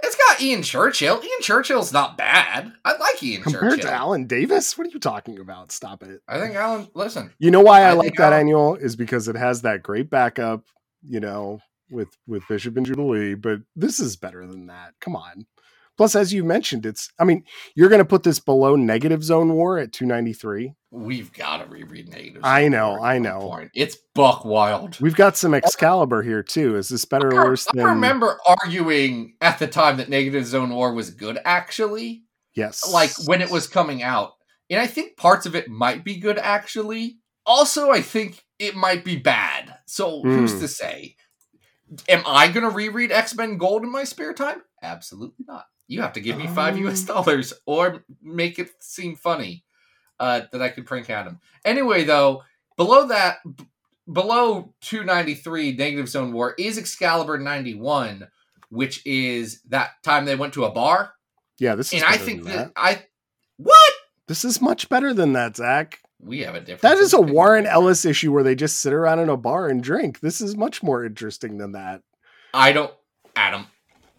[0.08, 1.15] It's got Ian Churchill.
[1.22, 2.72] Ian Churchill's not bad.
[2.86, 3.89] I like Ian compared Churchill.
[3.89, 4.78] to Alan Davis.
[4.78, 5.72] What are you talking about?
[5.72, 6.22] Stop it.
[6.28, 6.88] I think Alan.
[6.93, 9.84] Listen, You know why I, I like that Alan- annual is because it has that
[9.84, 10.63] great backup,
[11.04, 11.60] you know,
[11.91, 14.93] with with Bishop and Jubilee, but this is better than that.
[15.02, 15.46] Come on.
[15.98, 17.43] Plus, as you mentioned, it's I mean,
[17.76, 20.74] you're gonna put this below negative zone war at 293.
[20.89, 22.41] We've got to reread Negative.
[22.45, 23.39] I Zone know, I know.
[23.39, 23.71] point.
[23.76, 24.97] It's buck wild.
[25.02, 26.78] We've got some Excalibur here too.
[26.78, 30.69] Is this better or worse I than remember arguing at the time that Negative Zone
[30.73, 32.23] War was good, actually.
[32.56, 32.89] Yes.
[32.91, 34.32] Like when it was coming out.
[34.69, 37.17] And I think parts of it might be good, actually.
[37.45, 39.76] Also, I think it might be bad.
[39.86, 40.60] So who's Hmm.
[40.62, 41.15] to say?
[42.10, 44.62] Am I going to reread X Men Gold in my spare time?
[44.82, 45.65] Absolutely not.
[45.88, 47.15] You have to give me five US Um.
[47.15, 49.63] dollars or make it seem funny
[50.19, 51.39] uh, that I could prank at him.
[51.65, 52.43] Anyway, though,
[52.75, 53.65] below that, b-
[54.12, 58.27] below 293 Negative Zone War is Excalibur 91,
[58.69, 61.13] which is that time they went to a bar.
[61.60, 62.71] Yeah, this is And I think that, that.
[62.75, 63.03] I.
[63.58, 63.93] What?
[64.27, 65.99] This is much better than that, Zach.
[66.19, 66.82] We have a difference.
[66.82, 67.65] That is a Warren.
[67.65, 70.19] Ellis issue where they just sit around in a bar and drink.
[70.19, 72.01] This is much more interesting than that.
[72.53, 72.93] I don't,
[73.36, 73.67] Adam.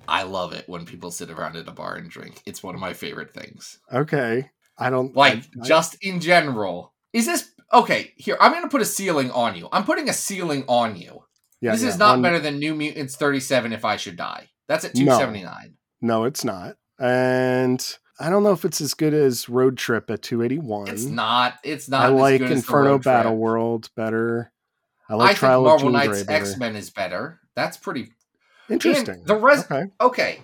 [0.06, 2.42] I love it when people sit around at a bar and drink.
[2.46, 3.78] It's one of my favorite things.
[3.92, 4.50] Okay.
[4.78, 6.92] I don't Like I- I- just in general.
[7.12, 8.12] Is this okay?
[8.16, 9.68] Here, I'm going to put a ceiling on you.
[9.72, 11.24] I'm putting a ceiling on you.
[11.60, 13.72] yeah, this yeah, is not on- better than New Mutants 37.
[13.72, 15.74] If I should die, that's at 279.
[16.00, 16.76] No, it's not.
[16.98, 17.84] And
[18.20, 20.88] I don't know if it's as good as Road Trip at 281.
[20.88, 21.54] It's not.
[21.64, 22.02] It's not.
[22.10, 23.04] I as like good as the Inferno Road Trip.
[23.04, 24.52] Battle World better.
[25.08, 27.40] I I like think Trial of Marvel Knights X Men is better.
[27.56, 28.12] That's pretty
[28.68, 29.22] Interesting.
[29.24, 29.84] the res- okay.
[30.00, 30.40] okay.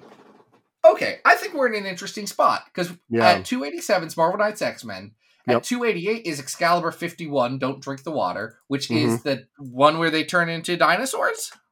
[0.84, 3.26] Okay, I think we're in an interesting spot because Yeah.
[3.28, 5.12] at 287 is Marvel Knights X Men.
[5.46, 5.56] Yep.
[5.58, 9.08] At 288 is Excalibur 51, Don't Drink the Water, which Mm-hmm.
[9.08, 11.52] is the one where they turn into dinosaurs.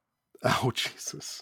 [0.45, 1.41] Oh Jesus.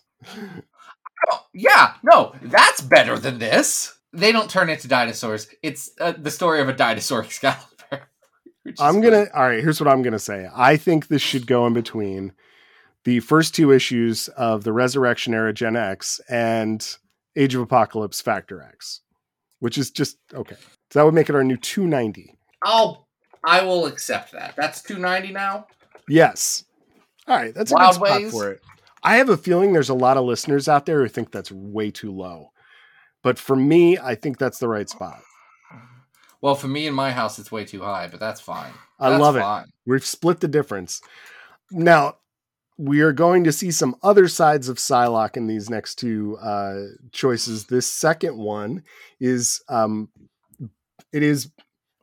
[1.31, 3.95] Oh, yeah, no, that's better than this.
[4.13, 5.47] They don't turn into dinosaurs.
[5.63, 7.65] It's uh, the story of a dinosaur Excalibur.
[8.79, 10.47] I'm gonna all right, here's what I'm gonna say.
[10.55, 12.33] I think this should go in between
[13.05, 16.97] the first two issues of the Resurrection Era Gen X and
[17.35, 19.01] Age of Apocalypse Factor X,
[19.59, 20.55] which is just okay.
[20.91, 22.37] So that would make it our new 290.
[22.63, 23.07] I'll
[23.43, 24.55] I will accept that.
[24.55, 25.67] That's 290 now.
[26.07, 26.65] Yes.
[27.27, 28.31] All right, that's a Wild good spot Ways?
[28.31, 28.61] for it.
[29.03, 31.89] I have a feeling there's a lot of listeners out there who think that's way
[31.91, 32.51] too low.
[33.23, 35.21] But for me, I think that's the right spot.
[36.41, 38.73] Well, for me in my house, it's way too high, but that's fine.
[38.99, 39.71] I That's love it.
[39.85, 41.01] We've split the difference.
[41.71, 42.17] Now,
[42.81, 46.85] we are going to see some other sides of Psylocke in these next two uh,
[47.11, 47.67] choices.
[47.67, 48.83] This second one
[49.19, 50.09] is um,
[51.13, 51.51] it is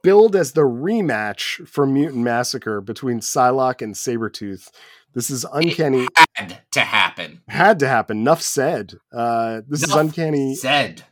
[0.04, 4.70] billed as the rematch for Mutant Massacre between Psylocke and Sabretooth.
[5.14, 6.06] This is uncanny.
[6.36, 7.40] Had to happen.
[7.48, 8.18] Had to happen.
[8.18, 8.94] Enough said.
[9.12, 10.54] Uh, this is uncanny.
[10.54, 11.02] Said.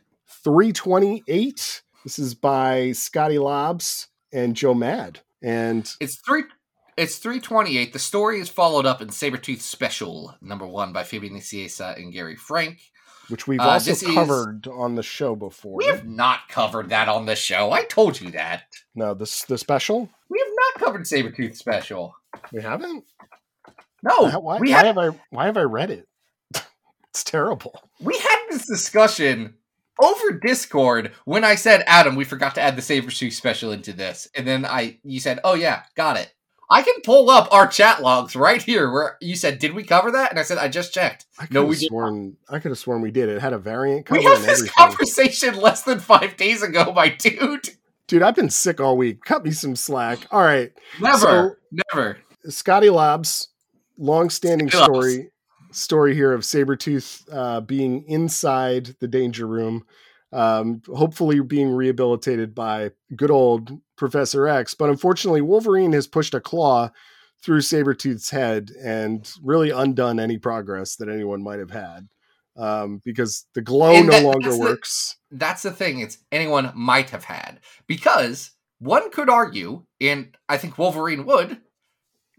[0.45, 1.81] 328.
[2.05, 5.19] This is by Scotty Lobs and Joe Mad.
[5.43, 6.43] And It's three.
[6.97, 7.93] It's three twenty eight.
[7.93, 12.35] The story is followed up in Sabretooth Special number one by Fabian Nicieza and Gary
[12.35, 12.79] Frank.
[13.29, 15.75] which we've Uh, also this is- covered on the show before.
[15.75, 17.73] We have not covered that on the show.
[17.73, 18.73] I told you that.
[18.95, 20.09] no, this the special.
[20.29, 22.15] We have not covered Sabretooth Special.
[22.53, 23.03] We haven't.
[24.01, 26.07] No, Why, why, we why had have I why have I read it?
[27.09, 27.81] it's terrible.
[27.99, 29.55] we had this discussion
[29.99, 34.29] over Discord when I said, Adam, we forgot to add the Sabretooth Special into this,
[34.35, 36.31] and then I you said, oh yeah, got it.
[36.69, 40.11] I can pull up our chat logs right here where you said, did we cover
[40.11, 40.31] that?
[40.31, 41.25] And I said, I just checked.
[41.39, 43.29] I No, we sworn I could have sworn we did.
[43.29, 44.73] It had a variant cover We and this everything.
[44.77, 47.69] conversation less than five days ago, my dude.
[48.07, 49.23] Dude, I've been sick all week.
[49.23, 50.19] Cut me some slack.
[50.31, 50.71] All right.
[51.01, 52.17] Never, never.
[52.45, 53.49] Scotty Labs,
[53.97, 55.05] long-standing Scotty Labs.
[55.13, 55.31] story
[55.71, 59.85] story here of Sabretooth uh, being inside the danger room,
[60.31, 64.73] um, hopefully being rehabilitated by good old Professor X.
[64.73, 66.89] But unfortunately, Wolverine has pushed a claw
[67.43, 72.07] through Sabretooth's head and really undone any progress that anyone might have had.
[72.55, 75.15] Um, because the glow And no that- longer that's the- works.
[75.29, 75.99] That's the thing.
[75.99, 81.59] It's anyone might have had because one could argue, and I think Wolverine would,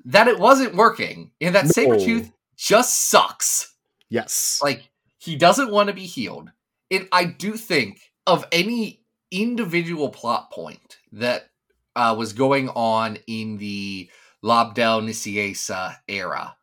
[0.06, 1.70] that it wasn't working, and that No.
[1.70, 3.74] Sabretooth just sucks.
[4.08, 4.58] Yes.
[4.62, 6.50] Like he doesn't want to be healed.
[6.90, 11.50] And I do think of any individual plot point that
[11.96, 14.10] uh, was going on in the
[14.42, 16.56] Lobdell Nicieza era,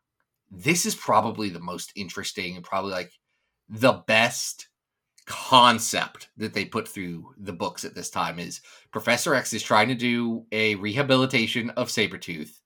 [0.52, 3.12] this is probably the most interesting and probably like
[3.68, 4.68] the best
[5.26, 9.88] concept that they put through the books at this time is Professor X is trying
[9.88, 12.60] to do a rehabilitation of Sabretooth,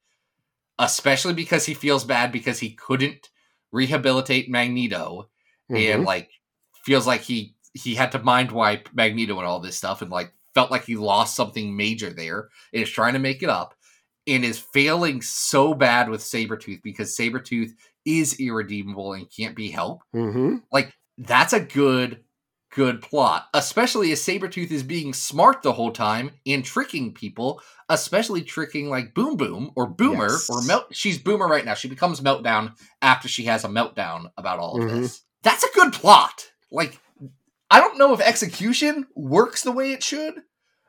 [0.77, 3.29] especially because he feels bad because he couldn't
[3.71, 5.29] rehabilitate Magneto
[5.69, 5.77] Mhm.
[5.93, 6.29] and like
[6.83, 10.33] feels like he he had to mind wipe Magneto and all this stuff and like
[10.53, 13.75] felt like he lost something major there and is trying to make it up
[14.27, 17.71] and is failing so bad with Sabretooth because Sabretooth
[18.05, 20.03] is irredeemable and can't be helped.
[20.13, 22.23] hmm Like that's a good
[22.71, 28.43] good plot, especially as Sabretooth is being smart the whole time and tricking people, especially
[28.43, 30.47] tricking like Boom Boom or Boomer Yes.
[30.51, 30.85] or Melt.
[30.91, 31.73] She's Boomer right now.
[31.73, 35.01] She becomes Meltdown after she has a meltdown about all of Mhm.
[35.01, 35.23] this.
[35.41, 36.51] That's a good plot.
[36.71, 36.99] Like,
[37.69, 40.41] I don't know if execution works the way it should,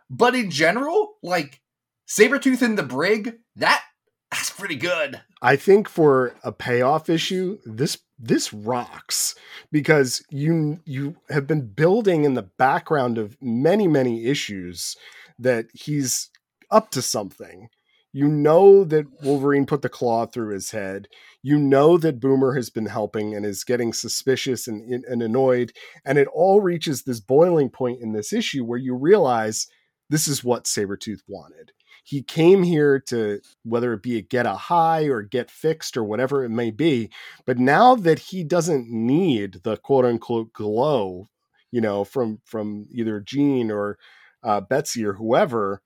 [0.09, 1.61] but in general, like
[2.09, 3.83] Sabretooth and the Brig, that
[4.31, 5.21] that's pretty good.
[5.43, 9.35] I think for a payoff issue, this this rocks
[9.73, 14.97] because you you have been building in the background of many many issues
[15.39, 16.31] that he's
[16.71, 17.69] up to something.
[18.13, 21.07] You know that Wolverine put the claw through his head.
[21.43, 25.73] You know that Boomer has been helping and is getting suspicious and, and annoyed.
[26.05, 29.69] And it all reaches this boiling point in this issue where you realize
[30.09, 31.73] this is what Sabretooth wanted
[32.05, 36.05] he came here to whether it be a get a high or get fixed or
[36.05, 37.11] whatever it may be
[37.47, 41.29] but now that he doesn't need the quote unquote glow
[41.71, 43.99] you know from from either Jean or
[44.43, 45.83] uh, betsy or whoever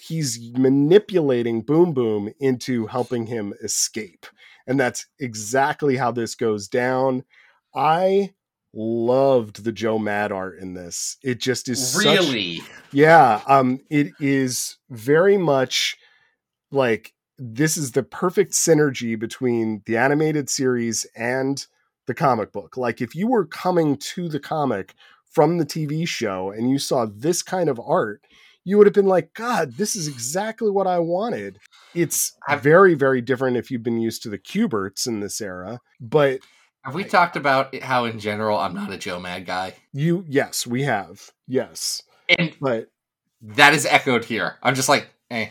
[0.00, 4.26] he's manipulating boom boom into helping him escape
[4.66, 7.24] and that's exactly how this goes down
[7.74, 8.32] i
[8.74, 12.60] loved the joe mad art in this it just is such Really?
[12.92, 15.96] yeah, um it is very much
[16.70, 21.66] like this is the perfect synergy between the animated series and
[22.06, 22.76] the comic book.
[22.76, 24.94] Like if you were coming to the comic
[25.30, 28.22] from the TV show and you saw this kind of art,
[28.68, 31.58] you would have been like, God, this is exactly what I wanted.
[31.94, 36.40] It's very, very different if you've been used to the Kuberts in this era, but
[36.84, 39.72] Have we talked about how, in general, I'm not a Joe Mad guy?
[39.94, 42.88] you, yes, we have, yes, And but
[43.40, 44.56] that is echoed here.
[44.62, 45.48] I'm just like, eh.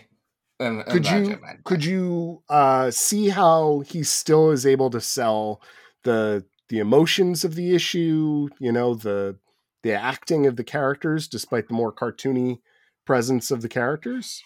[0.59, 1.55] I'm- I'm could you Mad guy.
[1.65, 5.59] could you uh see how he still is able to sell
[6.03, 9.37] the the emotions of the issue you know the
[9.83, 12.59] the acting of the characters despite the more cartoony
[13.07, 14.43] presence of the characters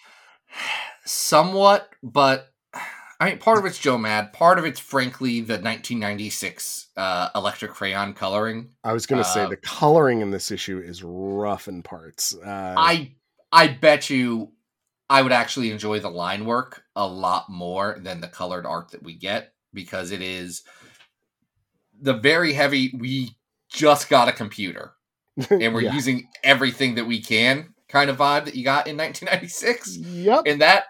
[1.04, 2.52] Somewhat, but
[3.18, 4.32] I mean, part of it's Joe Mad.
[4.32, 8.70] Part of it's, frankly, the 1996 uh, electric crayon coloring.
[8.84, 12.34] i was going to say Uh, the coloring in this issue is rough in parts
[12.36, 13.14] uh I
[13.50, 14.52] I bet you
[15.10, 19.02] I would actually enjoy the line work a lot more than the colored art that
[19.02, 20.62] we get because it is
[22.00, 22.92] the very heavy.
[22.98, 23.36] We
[23.68, 24.92] just got a computer
[25.50, 25.94] and we're Yeah.
[25.94, 29.98] using everything that we can kind of vibe that you got in 1996.
[29.98, 30.84] yep and that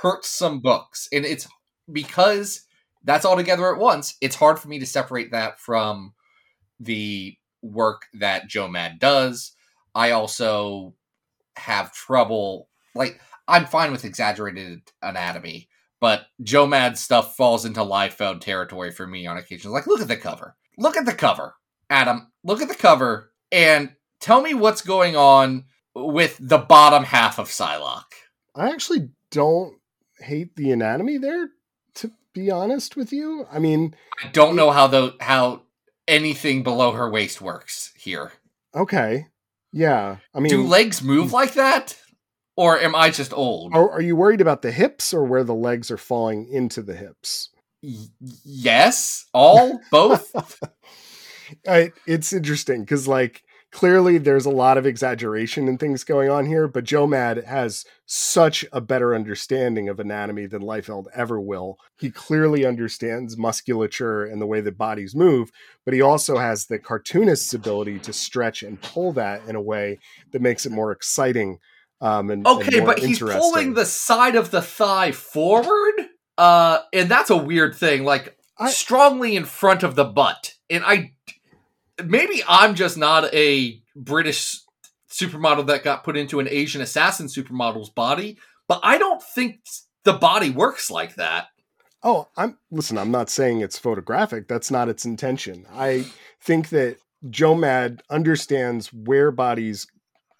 [0.00, 1.08] hurts some books.
[1.12, 1.48] And it's
[1.92, 2.62] because
[3.04, 6.14] that's all together at once it's hard for me to separate that from
[6.80, 9.52] the work that joe mad does.
[9.94, 10.94] I also
[11.56, 18.42] have trouble like i'm fine with exaggerated anatomy but joe mad stuff falls into liefeld
[18.42, 20.54] territory for me on occasion like look at the cover.
[20.78, 21.54] Look at the cover
[21.88, 22.30] adam.
[22.44, 25.64] Look at the cover and tell me what's going on
[25.98, 28.12] with the bottom half of psylocke
[28.54, 29.74] i actually don't
[30.20, 31.48] hate the anatomy there
[31.94, 35.62] to be honest with you i mean I don't know how the how
[36.06, 38.32] anything below her waist works here.
[38.74, 39.26] okay
[39.72, 41.96] yeah i mean Do legs move like that?
[42.58, 43.74] Or am I just old?
[43.74, 46.94] Are, are you worried about the hips or where the legs are falling into the
[46.94, 47.50] hips?
[47.82, 48.06] Y-
[48.46, 50.32] yes, all both.
[51.68, 56.46] I, it's interesting because, like, clearly there's a lot of exaggeration and things going on
[56.46, 61.78] here, but Joe Mad has such a better understanding of anatomy than Liefeld ever will.
[61.98, 65.50] He clearly understands musculature and the way that bodies move,
[65.84, 69.98] but he also has the cartoonist's ability to stretch and pull that in a way
[70.32, 71.58] that makes it more exciting.
[72.00, 75.94] Um, and, and okay, more but he's pulling the side of the thigh forward.
[76.38, 80.52] Uh and that's a weird thing, like I- strongly in front of the butt.
[80.68, 81.12] And I
[82.04, 84.60] maybe I'm just not a British
[85.10, 89.60] supermodel that got put into an Asian assassin supermodel's body, but I don't think
[90.04, 91.46] the body works like that.
[92.02, 94.48] Oh, I'm listen, I'm not saying it's photographic.
[94.48, 95.66] That's not its intention.
[95.72, 96.06] I
[96.40, 96.98] think that
[97.30, 99.86] Joe Mad understands where bodies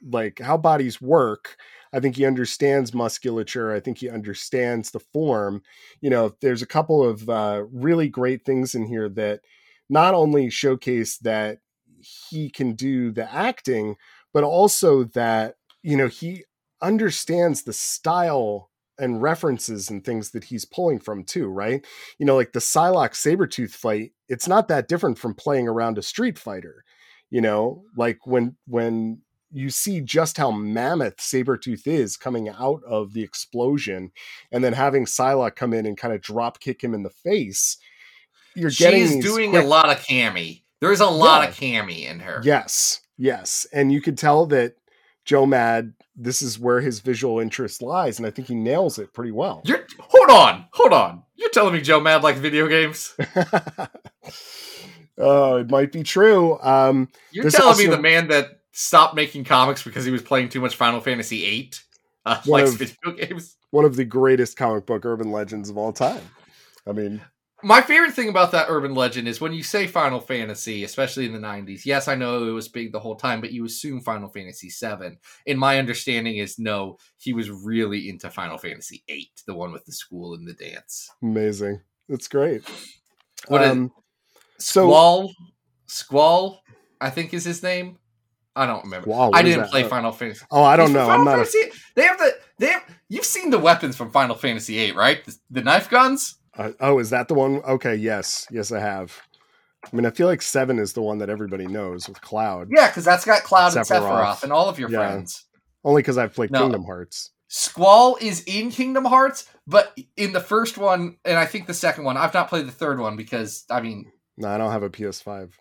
[0.08, 1.56] like how bodies work.
[1.92, 3.72] I think he understands musculature.
[3.72, 5.62] I think he understands the form.
[6.00, 9.40] You know, there's a couple of uh, really great things in here that
[9.88, 11.58] not only showcase that
[12.00, 13.96] he can do the acting,
[14.32, 16.44] but also that, you know, he
[16.82, 21.84] understands the style and references and things that he's pulling from too, right?
[22.18, 26.02] You know, like the Psylocke Sabretooth fight, it's not that different from playing around a
[26.02, 26.84] street fighter.
[27.30, 29.22] You know, like when when
[29.52, 34.12] you see just how mammoth Sabretooth is coming out of the explosion
[34.52, 37.78] and then having Psylocke come in and kind of drop kick him in the face.
[38.56, 40.62] You're getting She's doing quick- a lot of Cammy.
[40.80, 41.48] There's a lot Yeah.
[41.48, 42.40] of Cammy in her.
[42.44, 44.74] Yes, yes, and you could tell that
[45.24, 45.92] Joe Mad.
[46.18, 49.60] This is where his visual interest lies, and I think he nails it pretty well.
[49.66, 51.22] You're hold on, hold on.
[51.34, 53.14] You're telling me Joe Mad like video games?
[55.18, 56.58] oh, it might be true.
[56.60, 60.60] Um, You're telling me the man that stopped making comics because he was playing too
[60.60, 61.72] much Final Fantasy VIII
[62.24, 63.56] uh, likes of- video games?
[63.70, 66.22] one of the greatest comic book urban legends of all time.
[66.86, 67.20] I mean,
[67.62, 71.32] My favorite thing about that urban legend is when you say Final Fantasy, especially in
[71.32, 71.86] the 90s.
[71.86, 75.16] Yes, I know it was big the whole time, but you assume Final Fantasy 7.
[75.46, 79.86] And my understanding is no, he was really into Final Fantasy 8, the one with
[79.86, 81.10] the school and the dance.
[81.22, 81.80] amazing.
[82.08, 82.62] That's great.
[83.48, 83.92] What is- um,
[84.58, 85.32] so Squall,
[85.86, 86.60] Squall,
[87.00, 87.98] I think is his name.
[88.54, 89.10] I don't remember.
[89.10, 90.44] Wow, I didn't play Final Fantasy.
[90.50, 91.00] oh, I don't know.
[91.10, 91.32] I'm Final not.
[91.34, 91.78] A, Fantasy.
[91.94, 92.82] They have the they have.
[93.10, 95.22] You've seen the weapons from Final Fantasy VIII, right?
[95.26, 96.36] The, the knife guns.
[96.58, 97.56] Uh, oh, is that the one?
[97.62, 99.16] Okay, yes, yes, I have.
[99.84, 102.68] I mean, I feel like seven is the one that everybody knows with Cloud.
[102.74, 104.02] Yeah, because that's got Cloud and Sephiroth.
[104.02, 104.98] Sephiroth and all of your Yeah.
[104.98, 105.44] friends.
[105.84, 106.60] Only because I've played No.
[106.62, 107.30] Kingdom Hearts.
[107.48, 112.02] Squall is in Kingdom Hearts, but in the first one, and I think the second
[112.04, 114.90] one, I've not played the third one because I mean No, I don't have a
[114.90, 115.52] PS5.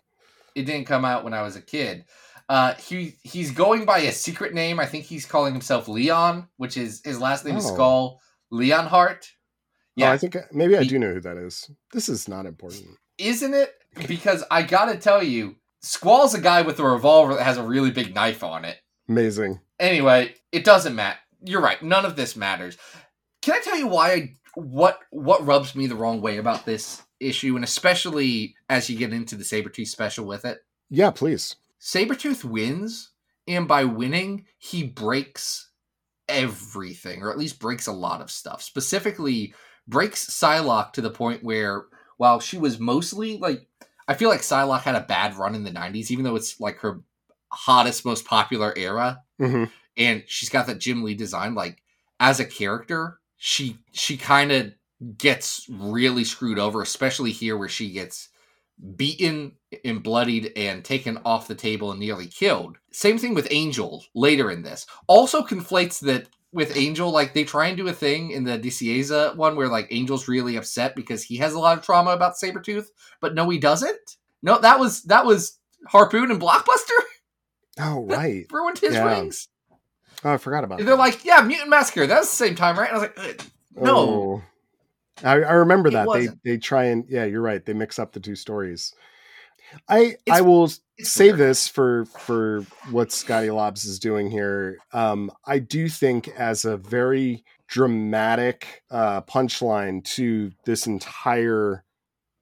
[0.56, 2.04] it didn't come out when I was a kid.
[2.48, 4.80] Uh, he he's going by a secret name.
[4.80, 7.72] I think he's calling himself Leon, which is his last name is Oh.
[7.74, 8.20] Squall
[8.52, 9.28] Leonhart.
[9.96, 11.70] Yeah, Yeah, I think maybe I do know who that is.
[11.92, 12.86] This is not important.
[13.18, 13.74] isn't it?
[14.06, 17.90] Because I gotta tell you, Squall's a guy with a revolver that has a really
[17.90, 18.76] big knife on it.
[19.08, 19.60] Amazing.
[19.80, 21.18] Anyway, it doesn't matter.
[21.42, 21.82] You're right.
[21.82, 22.76] None of this matters.
[23.42, 24.12] Can I tell you why?
[24.12, 28.98] I, what what rubs me the wrong way about this issue, and especially as you
[28.98, 30.58] get into the Sabretooth special with it?
[30.90, 31.56] Yeah, please.
[31.80, 33.10] Sabretooth wins,
[33.46, 35.70] and by winning, he breaks
[36.28, 38.62] everything, or at least breaks a lot of stuff.
[38.62, 39.54] Specifically,
[39.88, 41.84] breaks Psylocke to the point where,
[42.16, 43.66] while she was mostly like,
[44.08, 46.78] I feel like Psylocke had a bad run in the 90s, even though it's like
[46.78, 47.00] her
[47.50, 49.64] hottest, most popular era, hmm
[49.98, 51.54] and she's got that Jim Lee design.
[51.54, 51.82] Like,
[52.20, 54.72] as a character, she she kind of
[55.16, 58.28] gets really screwed over, especially here where she gets
[58.96, 59.52] beaten
[59.84, 62.76] and bloodied and taken off the table and nearly killed.
[62.92, 64.86] Same thing with Angel later in this.
[65.06, 69.36] Also conflates that with Angel, like they try and do a thing in the DCAza
[69.36, 72.86] one where like Angel's really upset because he has a lot of trauma about Sabretooth,
[73.20, 74.16] but no, he doesn't.
[74.42, 76.98] No, that was that was Harpoon and Blockbuster
[77.78, 78.46] Oh, right.
[78.50, 79.04] ruined his Yeah.
[79.04, 79.48] rings.
[80.24, 80.84] Oh, I forgot about it.
[80.86, 81.00] They're that.
[81.00, 82.06] like, yeah, Mutant Massacre.
[82.06, 82.88] That was the same time, right?
[82.90, 83.96] And I was like, "Ugh, no.
[83.98, 84.42] Oh.
[85.22, 86.02] I, I remember It that.
[86.04, 86.40] They wasn't.
[86.44, 87.64] they try and yeah, you're right.
[87.64, 88.94] They mix up the two stories.
[89.88, 91.38] I I will say weird.
[91.38, 94.78] this for for what Scotty Lobs is doing here.
[94.92, 101.84] Um, I do think as a very dramatic uh, punchline to this entire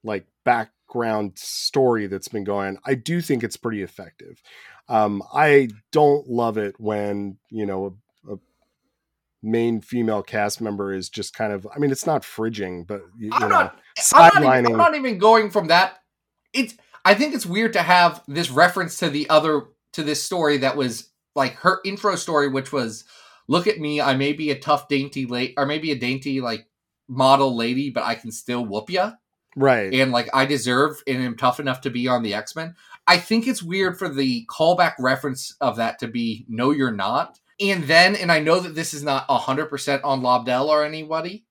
[0.02, 4.42] like background story that's been going, I do think it's pretty effective.
[4.88, 7.96] Um, I don't love it when you know
[8.28, 8.36] a, a
[9.42, 11.66] main female cast member is just kind of.
[11.74, 13.80] I mean, it's not fridging, but you, you I'm know, not.
[14.12, 14.72] I'm not, even.
[14.72, 15.98] I'm not even going from that.
[16.52, 16.74] It's.
[17.04, 19.62] I think it's weird to have this reference to the other
[19.92, 23.04] to this story that was like her intro story, which was,
[23.48, 24.00] "Look at me.
[24.00, 26.66] I may be a tough, dainty late, or maybe a dainty like
[27.08, 29.12] model lady, but I can still whoop ya."
[29.56, 29.92] right.
[29.92, 32.74] and like I deserve and am tough enough to be on the X Men.
[33.06, 37.38] I think it's weird for the callback reference of that to be no, you're not.
[37.60, 41.44] And then, and I know that this is not hundred percent on Lobdell or anybody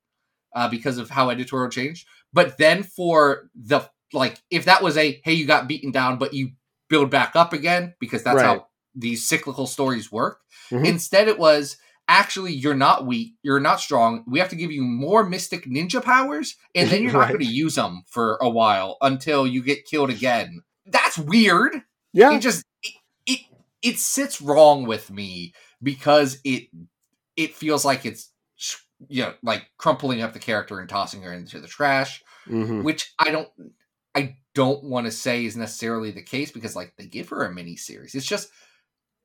[0.55, 2.07] uh, because of how editorial changed.
[2.33, 6.33] But then for the like, if that was a hey, you got beaten down, but
[6.33, 6.51] you
[6.89, 8.45] build back up again because that's Right.
[8.45, 10.39] how these cyclical stories work.
[10.71, 10.85] Mhm.
[10.87, 14.23] Instead, it was actually you're not weak, you're not strong.
[14.27, 17.45] We have to give you more mystic ninja powers, and then you're not going to
[17.45, 20.61] use them for a while until you get killed again.
[20.85, 21.81] That's weird.
[22.11, 22.31] yeah.
[22.35, 22.93] It just it,
[23.25, 23.39] it
[23.81, 26.67] it sits wrong with me because it
[27.35, 28.31] it feels like it's
[29.07, 32.83] you know like crumpling up the character and tossing her into the trash Mhm.
[32.83, 33.49] which I don't
[34.15, 37.53] I don't want to say is necessarily the case because like they give her a
[37.53, 38.15] mini series.
[38.15, 38.49] It's just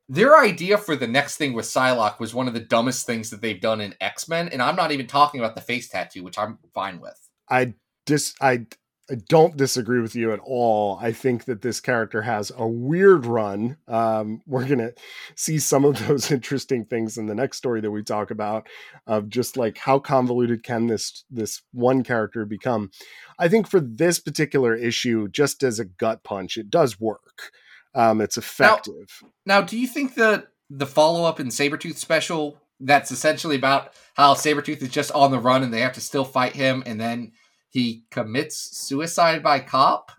[0.08, 3.42] their idea for the next thing with Psylocke was one of the dumbest things that
[3.42, 6.58] they've done in X-Men, and I'm not even talking about the face tattoo, which I'm
[6.72, 7.28] fine with.
[7.48, 7.74] I
[8.06, 8.66] dis I
[9.10, 10.98] I don't disagree with you at all.
[11.00, 13.78] I think that this character has a weird run.
[13.88, 14.92] Um, we're gonna
[15.34, 18.66] see some of those interesting things in the next story that we talk about,
[19.06, 22.90] of just like how convoluted can this this one character become.
[23.38, 27.52] I think for this particular issue, just as a gut punch, it does work.
[27.94, 29.22] Um, it's effective.
[29.46, 34.82] Now, do you think that the follow-up in Sabretooth special that's essentially about how Sabretooth
[34.82, 37.32] is just on the run and they have to still fight him and then
[37.70, 40.12] he commits suicide by cop.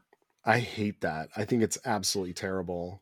[0.46, 1.30] I hate that.
[1.36, 3.02] I think it's absolutely terrible.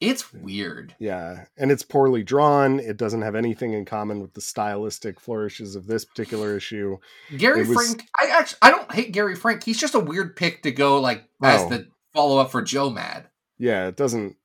[0.00, 0.94] It's weird.
[0.98, 2.78] Yeah, and it's poorly drawn.
[2.80, 6.98] It doesn't have anything in common with the stylistic flourishes of this particular issue.
[7.36, 8.08] Gary was- Frank.
[8.20, 9.62] I actually I don't hate Gary Frank.
[9.62, 11.68] He's just a weird pick to go like as Oh.
[11.70, 13.28] the follow up for Joe Mad.
[13.56, 14.36] Yeah, it doesn't.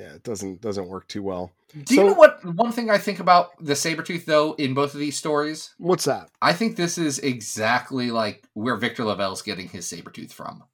[0.00, 1.52] Yeah, it doesn't doesn't work too well.
[1.84, 5.00] Do you know what one thing I think about the Sabretooth though in both of
[5.00, 5.74] these stories?
[5.76, 6.30] What's that?
[6.40, 10.64] I think this is exactly like where Victor LaValle's getting his Sabretooth from.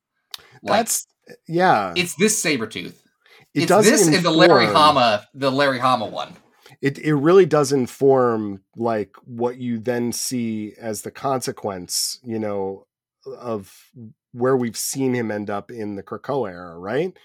[0.62, 1.08] Like That's
[1.48, 1.92] yeah.
[1.96, 2.94] it's this Sabretooth.
[3.52, 6.32] It it's does this and the Larry Hama the Larry Hama one.
[6.80, 12.86] it it really does inform like what you then see as the consequence you know
[13.26, 13.74] of
[14.30, 17.16] where we've seen him end up in the Krakoa era right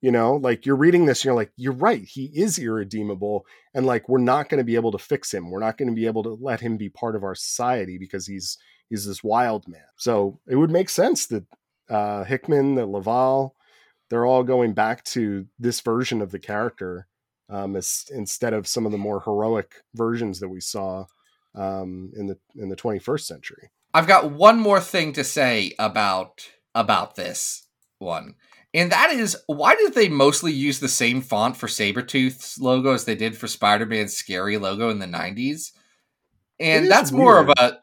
[0.00, 3.86] you know like you're reading this and you're like you're right he is irredeemable and
[3.86, 6.06] like we're not going to be able to fix him we're not going to be
[6.06, 9.80] able to let him be part of our society because he's he's this wild man
[9.96, 11.44] so it would make sense that
[11.88, 13.52] uh hickman that LaValle
[14.08, 17.06] they're all going back to this version of the character
[17.48, 21.04] um, as, instead of some of the more heroic versions that we saw
[21.54, 23.70] um, in the in the 21st century.
[23.94, 27.66] I've got one more thing to say about about this
[27.98, 28.34] one.
[28.76, 33.04] And that is why did they mostly use the same font for Sabretooth's logo as
[33.06, 35.72] they did for Spider-Man's scary logo in the 90s?
[36.60, 37.78] And that's more of a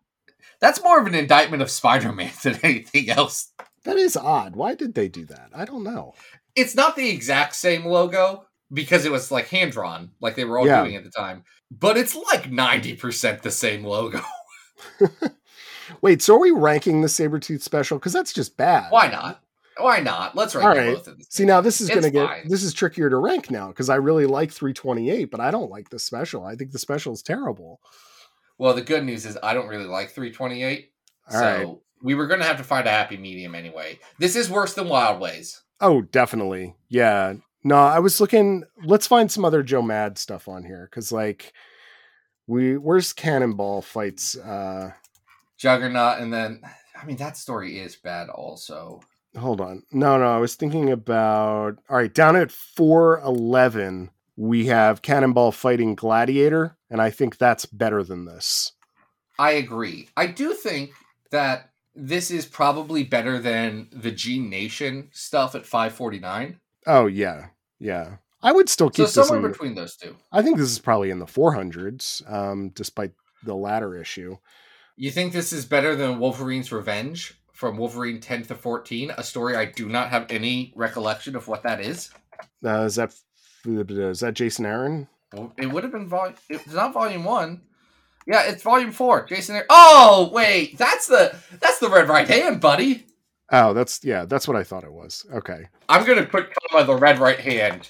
[0.61, 3.51] that's more of an indictment of Spider-Man than anything else.
[3.83, 4.55] That is odd.
[4.55, 5.49] Why did they do that?
[5.53, 6.13] I don't know.
[6.55, 10.57] It's not the exact same logo because it was like hand drawn, like they were
[10.59, 10.83] all Yeah.
[10.83, 11.43] doing at the time.
[11.71, 14.21] But it's like 90% the same logo.
[16.01, 17.97] Wait, so are we ranking the Sabretooth special?
[17.97, 18.91] Because that's just bad.
[18.91, 19.42] Why not?
[19.77, 20.35] Why not?
[20.35, 20.95] Let's rank All them right.
[20.95, 21.07] both.
[21.07, 22.47] in the See, now this is going to get fine.
[22.47, 25.89] this is trickier to rank now because I really like 328, but I don't like
[25.89, 26.45] the special.
[26.45, 27.79] I think the special is terrible.
[28.57, 30.91] Well, the good news is I don't really like 328.
[31.31, 31.67] All so right.
[32.03, 33.99] we were going to have to find a happy medium anyway.
[34.19, 35.61] This is worse than Wild Ways.
[35.81, 36.75] Oh, definitely.
[36.89, 37.33] Yeah.
[37.63, 38.63] No, I was looking.
[38.83, 41.53] Let's find some other Joe Mad stuff on here because, like,
[42.45, 44.37] we where's Cannonball fights?
[44.37, 44.91] uh
[45.57, 46.61] Juggernaut, and then,
[47.01, 48.99] I mean, that story is bad also.
[49.37, 49.83] Hold on.
[49.91, 51.77] No, no, I was thinking about.
[51.89, 57.65] All right, down at four eleven, we have Cannonball fighting Gladiator, and I think that's
[57.65, 58.73] better than this.
[59.39, 60.09] I agree.
[60.15, 60.91] I do think
[61.31, 66.59] that this is probably better than the G Nation stuff at 549.
[66.85, 67.47] Oh yeah,
[67.79, 68.17] yeah.
[68.43, 69.13] I would still So keep this.
[69.13, 70.15] somewhere In, between those two.
[70.31, 73.13] I think this is probably in the four hundreds, um, despite
[73.43, 74.37] the latter issue.
[74.95, 79.55] You think this is better than Wolverine's Revenge from Wolverine 10 to 14, a story
[79.55, 82.09] I do not have any recollection of what that is?
[82.61, 83.15] Uh, is that
[83.65, 85.07] is that Jason Aaron?
[85.57, 86.35] It would have been volume.
[86.49, 87.61] It's not volume one.
[88.27, 89.25] Yeah, it's volume four.
[89.25, 89.55] Jason.
[89.55, 93.05] Aaron- Oh wait, that's the that's the red right hand, buddy.
[93.49, 95.25] Oh, that's yeah, that's what I thought it was.
[95.33, 95.63] Okay.
[95.87, 97.89] I'm gonna put comma the red right hand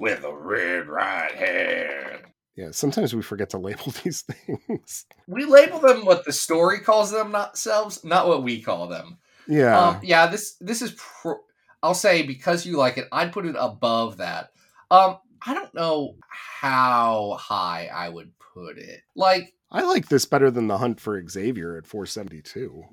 [0.00, 2.22] with a red right hand.
[2.56, 5.06] Yeah, sometimes we forget to label these things.
[5.26, 9.18] We label them what the story calls them, not selves, not what we call them.
[9.48, 9.78] Yeah.
[9.78, 10.92] Um, yeah, this this is.
[10.92, 11.40] Pro-
[11.82, 14.50] I'll say because you like it, I'd put it above that.
[14.90, 19.00] Um, I don't know how high I would put it.
[19.16, 22.84] Like I like this better than the hunt for Xavier at 472.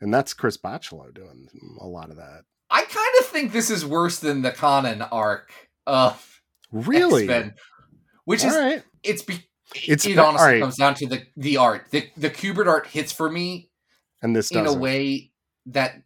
[0.00, 1.48] And that's Chris Bachalo doing
[1.80, 2.42] a lot of that.
[2.70, 5.52] I kind of think this is worse than the Conan arc
[5.86, 7.22] of Really?
[7.22, 7.54] X-Men,
[8.28, 8.82] which All is right.
[9.02, 9.42] it's be,
[9.74, 11.86] It's it honestly comes down to the the art.
[11.90, 13.70] The the Kubert art hits for me
[14.22, 15.30] And this in does a way
[15.66, 16.02] that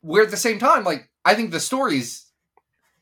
[0.00, 2.26] where at the same time, like I think the story's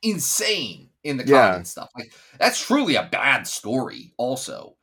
[0.02, 1.50] insane in the Yeah.
[1.50, 1.90] Conan stuff.
[1.96, 4.14] Like that's truly a bad story.
[4.16, 4.76] Also,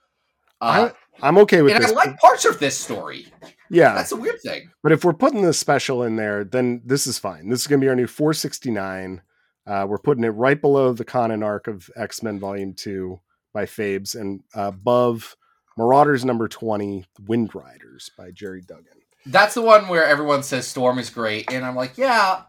[0.61, 0.91] uh,
[1.23, 1.91] I'm okay with and this.
[1.91, 3.25] I like parts of this story.
[3.71, 3.95] yeah.
[3.95, 4.69] That's a weird thing.
[4.84, 7.49] But if we're putting the special in there, then this is fine.
[7.49, 9.21] This is going to be our new 469.
[9.65, 13.19] Uh, we're putting it right below the Conan arc of X Men Volume 2
[13.54, 15.36] by Fabes and uh, above
[15.78, 18.86] Marauders number 20, Wind Riders by Gerry Duggan.
[19.26, 22.41] That's the one where everyone says Storm is great, and I'm like, yeah,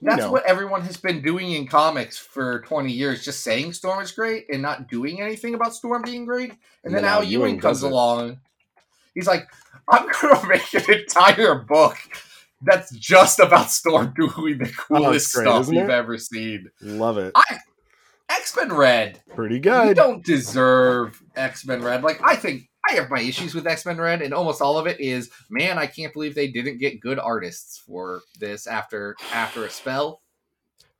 [0.00, 0.32] You that's know.
[0.32, 4.46] what everyone has been doing in comics for 20 years, just saying Storm is great
[4.52, 6.52] and not doing anything about Storm being great.
[6.84, 8.38] And, then, Al Ewing, comes along.
[9.14, 9.48] He's like,
[9.88, 11.96] I'm gonna make an entire book
[12.62, 15.90] that's just about Storm doing the oh, coolest great, stuff you've it?
[15.90, 16.70] ever seen.
[16.80, 17.32] Love it.
[18.36, 19.22] X Men Red.
[19.34, 19.88] Pretty good.
[19.88, 22.02] You don't deserve X Men Red.
[22.02, 24.86] Like I think I have my issues with X Men Red, and almost all of
[24.86, 29.64] it is, man, I can't believe they didn't get good artists for this after after
[29.64, 30.22] a spell.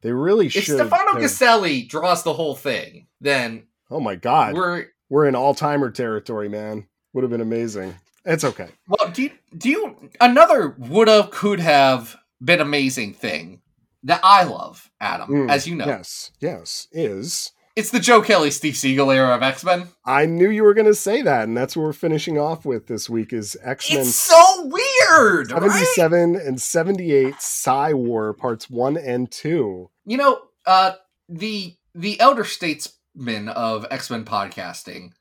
[0.03, 0.77] They really If should.
[0.77, 4.55] Stefano have- Caselli draws the whole thing, then oh my God.
[4.55, 6.87] We're, we're in all timer territory, man.
[7.13, 7.95] Would have been amazing.
[8.25, 8.69] It's okay.
[8.89, 13.62] Well, do you, do you another woulda could have been amazing thing
[14.05, 15.87] that I love, Adam, Mm, as you know.
[15.87, 17.53] Yes, yes, is.
[17.75, 19.89] It's the Joe Kelly, Steve Seagle era of X Men.
[20.05, 22.87] I knew you were going to say that, and that's what we're finishing off with
[22.87, 25.63] this week is X Men It's so weird, right?
[25.63, 29.89] 77 and 78 Psy War parts 1 and 2.
[30.05, 30.93] You know, uh,
[31.31, 35.13] the the elder statesman of X Men podcasting,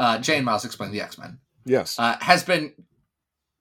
[0.00, 1.96] uh, Jay and Miles explain the X Men, Yes.
[1.96, 2.72] uh, has been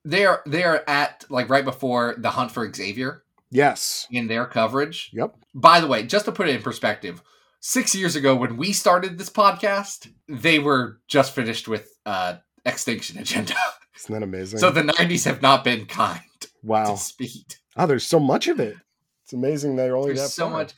[0.06, 4.08] they're they're at like right before the hunt for Xavier yes.
[4.12, 5.10] in their coverage.
[5.14, 5.36] Yep.
[5.54, 7.22] By the way, just to put it in perspective,
[7.60, 12.36] six years ago when we started this podcast, they were just finished with uh,
[12.66, 13.56] Extinction Agenda.
[13.98, 14.60] Isn't that amazing?
[14.60, 16.22] so the '90s have not been kind
[16.64, 16.92] wow.
[16.92, 17.56] to speed.
[17.76, 18.78] Oh, there's so much of it.
[19.24, 20.60] It's amazing they're only There's that so far.
[20.60, 20.74] much.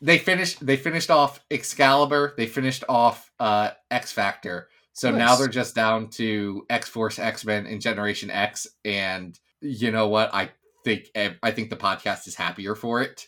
[0.00, 0.64] They finished.
[0.64, 2.34] They finished off Excalibur.
[2.36, 4.68] They finished off uh, X Factor.
[4.92, 8.66] So now they're just down to X Force, X Men, and Generation X.
[8.84, 10.34] And you know what?
[10.34, 10.50] I
[10.84, 11.10] think
[11.42, 13.26] I think the podcast is happier for it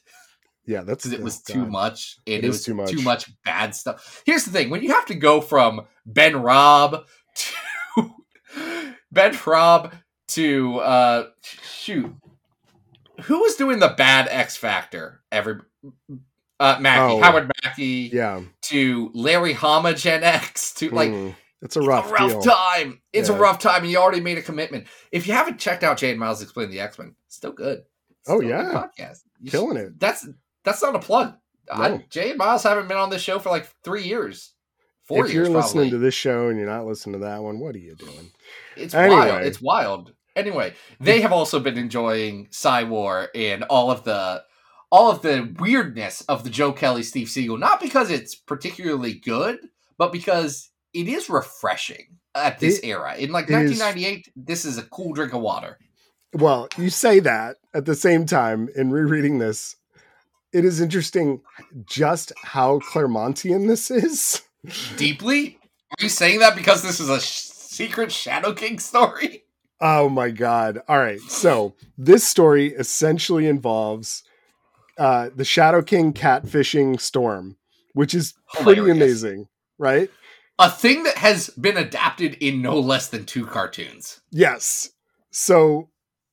[0.66, 1.70] Yeah, that's because it was oh, too God.
[1.72, 2.16] much.
[2.26, 2.90] And It it, is was too much.
[2.90, 4.22] Too much bad stuff.
[4.26, 7.04] Here's the thing: when you have to go from Ben Raab
[7.36, 8.11] to
[9.12, 9.92] Ben Raab
[10.28, 12.12] to uh shoot,
[13.22, 15.22] who was doing the bad X Factor?
[15.32, 15.61] Every
[16.59, 17.20] uh Mackie, Oh.
[17.22, 18.40] Howard Mackie Yeah.
[18.62, 21.34] to Larry Hama Gen X to like Mm.
[21.62, 22.40] It's a it's rough, a rough deal.
[22.42, 23.00] time.
[23.12, 23.36] It's Yeah.
[23.36, 23.82] a rough time.
[23.82, 24.86] and You already made a commitment.
[25.12, 27.82] If you haven't checked out Jay and Miles explain the X Men, still good.
[28.28, 28.88] Oh, Still good yeah.
[28.98, 29.18] podcast.
[29.40, 30.00] You Killing should- it.
[30.00, 30.26] That's
[30.64, 31.34] that's not a plug.
[31.70, 32.02] I, No.
[32.11, 34.52] Jay and Miles haven't been on this show for like three years,
[35.04, 35.90] four if years you're listening probably.
[35.90, 38.30] to this show and you're not listening to that one, what are you doing?
[38.76, 39.16] it's Anyway.
[39.20, 39.42] wild.
[39.42, 40.12] It's wild.
[40.36, 42.48] Anyway, they have also been enjoying
[42.88, 44.44] War and all of the
[44.92, 49.59] all of the weirdness of the Joe Kelly Steve Seagle, not because it's particularly good,
[49.98, 53.14] but because it is refreshing at this It- era.
[53.16, 55.78] In like it is- 1998, this is a cool drink of water.
[56.32, 59.76] Well, you say that at the same time in rereading this,
[60.53, 61.40] it is interesting
[61.86, 64.42] just how Claremontian this is.
[64.97, 65.59] Deeply?
[65.92, 69.44] Are you saying that because this is a sh- secret Shadow King story?
[69.80, 70.82] Oh my god.
[70.88, 71.20] All right.
[71.20, 74.22] So, this story essentially involves
[74.99, 77.57] uh the Shadow King catfishing storm,
[77.92, 78.97] which is pretty Hilarious.
[78.97, 80.11] amazing, right?
[80.59, 84.20] A thing that has been adapted in no less than two cartoons.
[84.30, 84.90] Yes.
[85.30, 85.90] So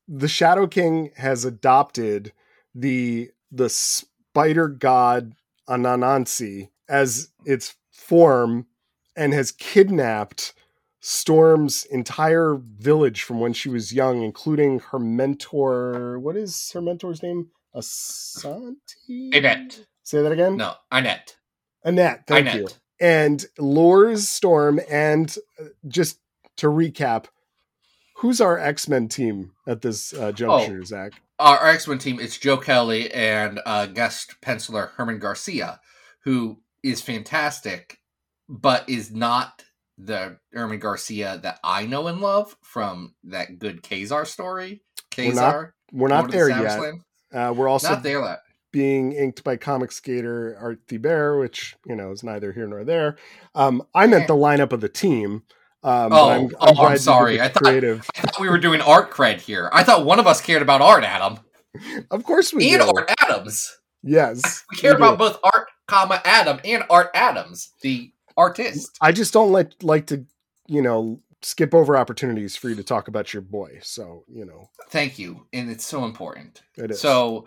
[0.07, 2.32] the Shadow King has adopted
[2.74, 5.34] the the spider god
[5.67, 8.67] Anansi as its form
[9.15, 10.53] and has kidnapped
[10.99, 16.17] Storm's entire village from when she was young, including her mentor.
[16.17, 17.49] What is her mentor's name?
[17.76, 19.34] Asanti?
[19.34, 19.86] Ainet.
[20.03, 20.55] Say that again?
[20.57, 21.36] No, Ainet.
[21.86, 22.26] Ainet.
[22.26, 22.78] Thank you Ainet.
[23.04, 24.80] And lures Storm.
[24.89, 26.20] And uh, just
[26.58, 27.26] to recap,
[28.16, 30.86] who's our X Men team at this uh, juncture, Oh.
[30.86, 31.12] Zach?
[31.38, 35.82] Our, X Men team, it's Joe Kelly and uh, guest penciler Herman Garcia,
[36.24, 37.99] who is fantastic,
[38.47, 39.66] but is not
[39.97, 44.82] the Herman Garcia that I know and love from that good Kazar story.
[45.18, 45.72] We're not Kazar.
[45.91, 46.62] We're not there the
[47.32, 47.39] yet.
[47.49, 48.22] Uh, we're also Not there.
[48.22, 48.39] That
[48.74, 53.15] being inked by comic skater Art Thibert, which you know is neither here nor there.
[53.55, 55.43] Um, I meant the lineup of the team.
[55.84, 57.39] Um, Oh, I'm, oh, I'm you did sorry.
[57.41, 58.05] I thought- creative.
[58.17, 59.69] I thought we were doing art cred here.
[59.71, 61.39] I thought one of us cared about art, Adam,
[62.11, 62.88] Of course we and do.
[62.95, 63.78] Art Adams.
[64.01, 65.03] Yes, We care we do.
[65.03, 68.97] about both Art, comma Adam, and Art Adams, the artist.
[69.01, 70.26] I just don't like like to,
[70.67, 73.80] you know, skip over opportunities for you to talk about your boy.
[73.84, 76.61] So you know, Thank you, and it's so important.
[76.78, 77.45] it is So,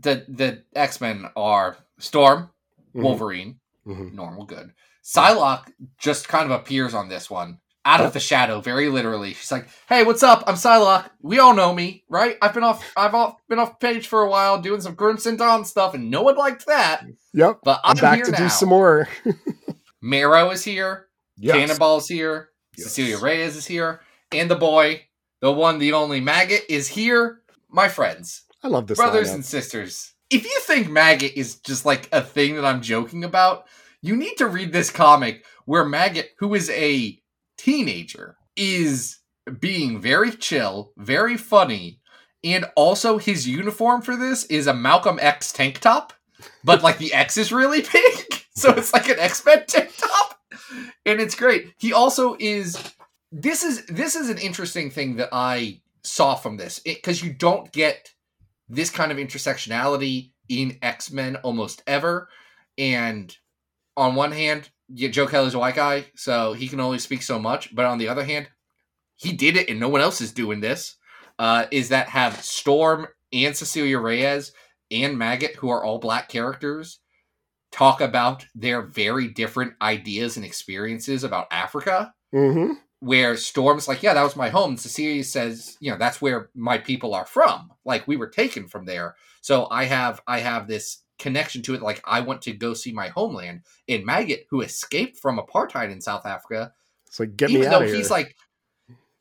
[0.00, 2.50] the the X Men are Storm,
[2.94, 4.12] Mhm, Wolverine, mhm.
[4.12, 4.72] normal, good.
[5.04, 9.32] Psylocke just kind of appears on this one out of the shadow, very literally.
[9.32, 10.44] She's like, "Hey, what's up?
[10.46, 11.08] I'm Psylocke.
[11.22, 12.36] We all know me, right?
[12.42, 12.84] I've been off.
[12.96, 16.22] I've off, been off page for a while, doing some Crimson Dawn stuff, and no
[16.22, 17.04] one liked that.
[17.32, 18.38] Yep, But I'm I'm, back to now.
[18.38, 19.08] do some more.
[20.02, 21.06] Marrow is here.
[21.38, 21.56] Yes.
[21.56, 22.50] Cannonball's here.
[22.76, 22.88] Yes.
[22.88, 24.00] Cecilia Reyes is here.
[24.32, 25.02] And the boy,
[25.40, 27.40] the one, the only Maggot is here.
[27.68, 29.34] My friends, I love this brothers lineup.
[29.34, 30.14] and sisters.
[30.30, 33.66] If you think Maggot is just like a thing that I'm joking about,
[34.02, 37.20] you need to read this comic where Maggot, who is a
[37.58, 39.18] teenager, is
[39.58, 42.00] being very chill, very funny,
[42.44, 46.12] and also his uniform for this is a Malcolm X tank top,
[46.64, 50.40] but like the X is really big, so it's like an X Men tank top,
[51.04, 51.74] and it's great.
[51.78, 52.78] He also is.
[53.32, 57.70] This is this is an interesting thing that I saw from this because you don't
[57.70, 58.12] get
[58.70, 62.28] this kind of intersectionality in X Men almost ever,
[62.78, 63.36] and
[63.96, 67.38] on one hand, yeah, Joe Kelly's a white guy, so he can only speak so
[67.38, 67.74] much.
[67.74, 68.48] But on the other hand,
[69.16, 70.96] he did it and no one else is doing this.
[71.38, 74.52] Uh, is that have Storm and Cecilia Reyes
[74.90, 77.00] and Maggot, who are all black characters,
[77.70, 82.12] talk about their very different ideas and experiences about Africa.
[82.32, 84.76] hmm Where Storm's like, yeah, that was my home.
[84.76, 87.72] Cecilia says, you know, that's where my people are from.
[87.84, 89.16] Like we were taken from there.
[89.40, 91.82] So I have I have this connection to it.
[91.82, 93.62] Like I want to go see my homeland.
[93.88, 96.72] And Maggot, who escaped from apartheid in South Africa,
[97.06, 97.96] It's like get me even out though of here.
[97.96, 98.36] he's like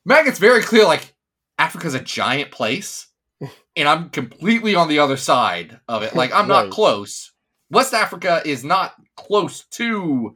[0.06, 1.14] Maggot's very clear, like
[1.58, 3.08] Africa's a giant place,
[3.76, 6.16] and I'm completely on the other side of it.
[6.16, 7.32] Like I'm not close.
[7.70, 10.36] West Africa is not close to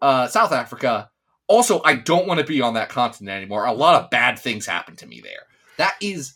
[0.00, 1.09] uh, South Africa.
[1.50, 3.64] Also, I don't want to be on that continent anymore.
[3.66, 5.46] A lot of bad things happen to me there.
[5.78, 6.34] That is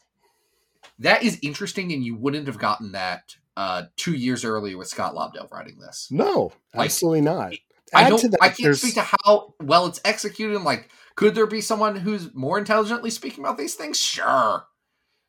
[0.98, 5.14] that is interesting, and you wouldn't have gotten that uh, two years earlier with Scott
[5.14, 6.08] Lobdell writing this.
[6.10, 7.52] no, Like, absolutely not.
[7.94, 8.20] I don't.
[8.30, 10.56] that, I can't there's- speak to how well it's executed.
[10.56, 14.00] and, Like, could there be someone who's more intelligently speaking about these things?
[14.00, 14.64] Sure,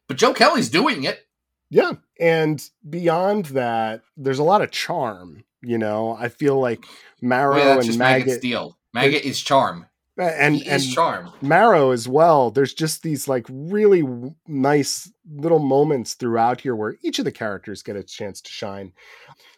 [0.07, 1.27] but Joe Kelly's doing it.
[1.69, 1.93] Yeah.
[2.19, 5.43] And beyond that, there's a lot of charm.
[5.61, 6.85] You know, I feel like
[7.21, 8.77] Marrow Well, that's and Maggot's Maggot deal.
[8.95, 9.87] Maggot is charm.
[10.17, 11.29] Uh, and he and is charm.
[11.41, 12.49] Marrow as well.
[12.49, 17.31] There's just these like really w- nice little moments throughout here where each of the
[17.31, 18.93] characters get a chance to shine.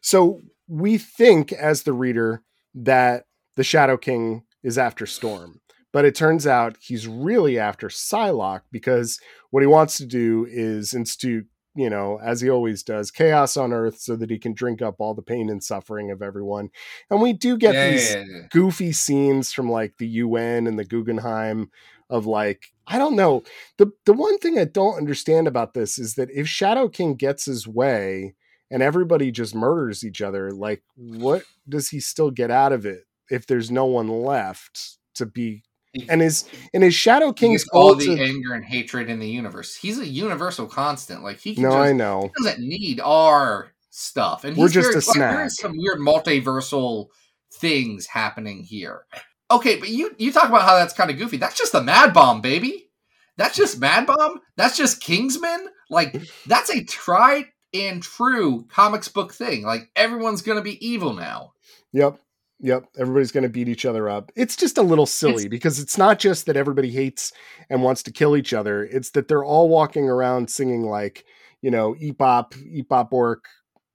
[0.02, 2.42] So we think as the reader
[2.74, 3.26] that
[3.56, 5.62] the Shadow King is after Storm,
[5.94, 9.20] but it turns out he's really after Psylocke because
[9.52, 11.46] what he wants to do is institute,
[11.78, 14.96] you know, as he always does, chaos on Earth so that he can drink up
[15.00, 16.70] all the pain and suffering of everyone.
[17.10, 18.48] And we do get Yeah, these yeah, yeah.
[18.52, 21.70] goofy scenes from like the UN and the Guggenheim
[22.10, 23.44] of like I don't know.
[23.78, 27.46] The the one thing I don't understand about this is that if Shadow King gets
[27.46, 28.36] his way
[28.72, 33.04] and everybody just murders each other, like what does he still get out of it
[33.30, 35.64] if there's no one left to be
[36.10, 39.76] and his and his Shadow King's all the anger and hatred in the universe.
[39.76, 41.24] He's a universal constant.
[41.24, 42.32] Like he can No, just, I know.
[42.38, 44.44] he doesn't need our stuff.
[44.44, 45.46] And We're just very, a like, snack.
[45.48, 47.08] is some weird multiversal
[47.54, 49.06] things happening here.
[49.50, 51.38] Okay, but you you talk about how that's kind of goofy.
[51.38, 52.90] That's just the Mad Bomb, baby.
[53.38, 54.42] That's just Mad Bomb.
[54.56, 55.68] That's just Kingsman.
[55.90, 59.64] Like that's a tried and true comics book thing.
[59.64, 61.54] Like everyone's gonna be evil now.
[61.94, 62.20] Yep.
[62.60, 62.86] Yep.
[62.98, 64.32] Everybody's going to beat each other up.
[64.36, 67.32] It's just a little silly It's- because it's not just that everybody hates
[67.70, 68.84] and wants to kill each other.
[68.84, 71.24] It's that they're all walking around singing like,
[71.62, 73.46] you know, Epop, Epop Ork,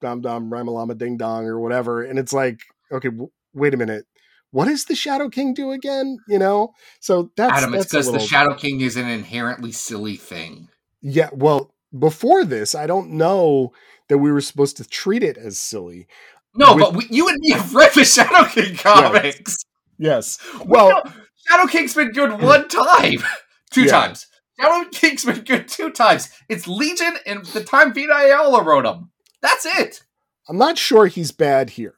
[0.00, 2.02] Dom Dom, Ramalama Ding Dong or whatever.
[2.04, 2.60] And it's like,
[2.92, 4.04] okay, w- wait a minute.
[4.52, 6.18] What does the Shadow King do again?
[6.28, 6.72] You know?
[7.00, 10.68] So that's, Adam, that's a because the Shadow King is an inherently silly thing.
[11.00, 11.30] yeah.
[11.32, 13.72] Well, before this, I don't know
[14.08, 16.06] that we were supposed to treat it as silly.
[16.54, 19.58] No, With- but we, you and me have read the Shadow King comics.
[19.98, 20.38] Yes.
[20.58, 21.12] We Well, know
[21.48, 23.14] Shadow King's been good one time,
[23.70, 23.90] two Yeah.
[23.92, 24.26] times.
[24.60, 26.28] Shadow King's been good two times.
[26.48, 29.10] It's Legion and the time Vita Ayala wrote them.
[29.40, 30.02] That's it.
[30.48, 31.94] I'm not sure he's bad here.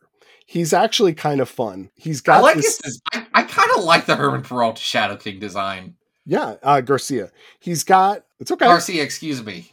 [0.47, 1.91] He's actually kind of fun.
[1.97, 3.01] He's got I like this, his.
[3.13, 5.95] I, I kind of like the Herman Peralta Shadow King design.
[6.27, 7.31] yeah, uh, Garcia.
[7.61, 8.67] He's got it's okay.
[8.67, 9.73] Garcia, excuse me.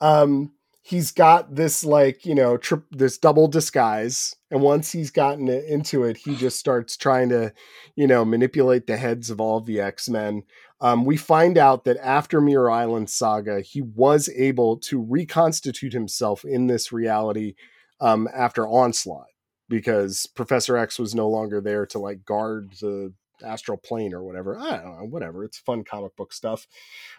[0.00, 0.52] Um,
[0.82, 6.04] he's got this like you know trip this double disguise, and once he's gotten into
[6.04, 7.52] it, he just starts trying to,
[7.96, 10.42] you know, manipulate the heads of all of the X Men.
[10.80, 16.44] Um, we find out that after Muir Island saga, he was able to reconstitute himself
[16.44, 17.54] in this reality
[18.00, 19.28] um, after Onslaught
[19.68, 23.14] because Professor X was no longer there to like guard the
[23.44, 24.58] astral plane or whatever.
[24.58, 25.44] I don't know, whatever.
[25.44, 26.66] It's fun comic book stuff.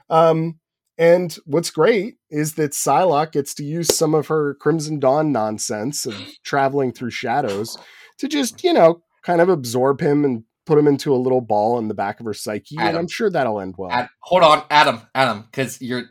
[0.10, 0.60] Um,
[0.98, 6.06] and what's great is that Psylocke gets to use some of her Crimson Dawn nonsense
[6.06, 7.78] of traveling through shadows
[8.20, 11.80] to just, you know, kind of absorb him and put him into a little ball
[11.80, 12.78] in the back of her psyche.
[12.80, 13.92] And I'm sure that'll end well.
[13.92, 15.02] Ad- hold on, Adam.
[15.16, 16.04] Adam, because you're.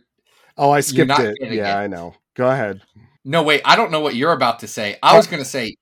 [0.58, 1.36] oh, I skipped it.
[1.40, 1.84] Yeah, it.
[1.84, 2.14] I know.
[2.34, 2.82] Go ahead.
[3.24, 3.62] No, wait.
[3.64, 4.96] I don't know what you're about to say.
[5.02, 5.30] I was oh.
[5.30, 5.76] going to say,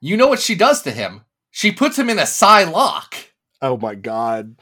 [0.00, 1.22] you know what she does to him?
[1.50, 3.26] She puts him in a Psylocke.
[3.60, 4.56] Oh my God.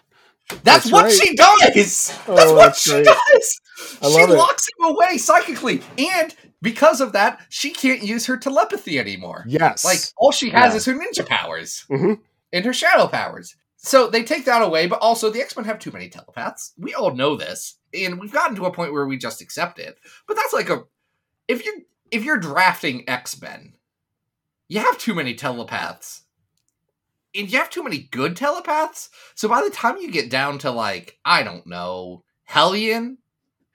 [0.48, 1.12] That's, That's what right.
[1.12, 2.18] she does.
[2.28, 3.04] Oh, That's what that's she great.
[3.04, 3.60] does.
[4.02, 4.36] I she love it.
[4.36, 9.44] locks him away psychically, and because of that, she can't use her telepathy anymore.
[9.46, 9.84] Yes.
[9.84, 10.76] Like all she has Yeah.
[10.76, 12.20] is her ninja powers Mhm.
[12.52, 13.54] and her shadow powers.
[13.76, 16.72] So they take that away, but also the X Men have too many telepaths.
[16.78, 19.98] We all know this, and we've gotten to a point where we just accept it.
[20.26, 20.84] But that's like a
[21.48, 21.74] if you're
[22.10, 23.74] if you're drafting X Men,
[24.68, 26.22] you have too many telepaths.
[27.34, 29.10] And you have too many good telepaths.
[29.34, 33.18] So by the time you get down to like, I don't know, Hellion,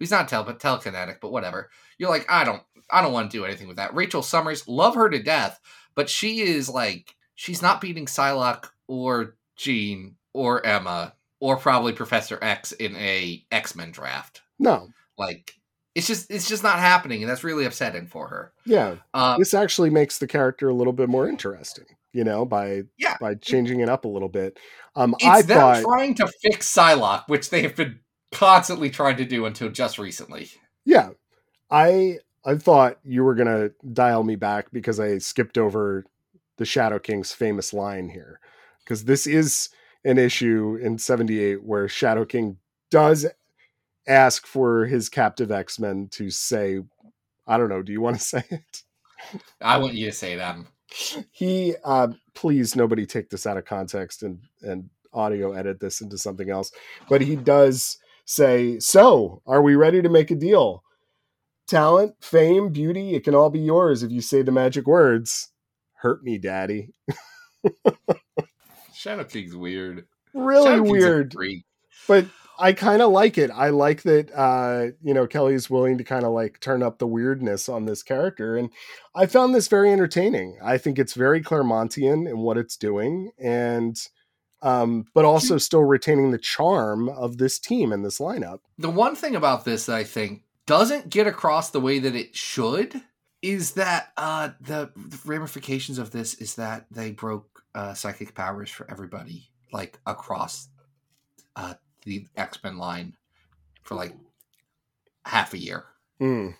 [0.01, 3.45] who's not telepath, telekinetic, but whatever, you're like, I don't, I don't want to do
[3.45, 3.93] anything with that.
[3.93, 5.59] Rachel Summers, love her to death,
[5.93, 12.39] but she is like, she's not beating Psylocke or Jean or Emma or probably Professor
[12.41, 14.41] X in a X Men draft.
[14.57, 14.89] No,
[15.19, 15.53] Like
[15.93, 18.53] it's just it's just not happening, and that's really upsetting for her.
[18.65, 21.85] yeah, Uh, this actually makes the character a little bit more interesting.
[22.13, 23.17] You know, by Yeah.
[23.21, 24.57] by changing it up a little bit.
[24.95, 27.99] Um, it's I them thought, trying to fix Psylocke, which they have been
[28.31, 30.49] constantly trying to do until just recently.
[30.85, 31.09] yeah,
[31.69, 36.05] I I thought you were gonna dial me back because I skipped over
[36.57, 38.39] the Shadow King's famous line here,
[38.83, 39.69] because this is
[40.03, 42.57] an issue in '78 where Shadow King
[42.89, 43.25] does
[44.07, 46.79] ask for his captive X Men to say,
[47.47, 48.83] I don't know, do you want to say it?
[49.61, 50.67] I want you to say them.
[51.31, 56.17] he uh please nobody take this out of context and and audio edit this into
[56.17, 56.71] something else
[57.07, 60.83] but he does say so are we ready to make a deal
[61.67, 65.49] talent fame beauty it can all be yours if you say the magic words
[65.95, 66.89] hurt me daddy
[68.93, 70.05] Shadow King's weird.
[70.33, 71.35] really weird
[72.07, 72.25] but
[72.61, 73.49] I kind of like it.
[73.49, 77.07] I like that uh, you know Kelly's willing to kind of like turn up the
[77.07, 78.69] weirdness on this character, and
[79.15, 80.59] I found this very entertaining.
[80.63, 83.97] I think it's very Claremontian in what it's doing, and
[84.61, 88.59] um, but also still retaining the charm of this team and this lineup.
[88.77, 92.35] The one thing about this that I think doesn't get across the way that it
[92.35, 93.01] should
[93.41, 98.69] is that uh, the, the ramifications of this is that they broke uh, psychic powers
[98.69, 100.67] for everybody, like across
[101.55, 101.73] uh,
[102.05, 103.15] the X Men line
[103.83, 104.13] for like
[105.25, 105.85] half a year.
[106.21, 106.55] Mm,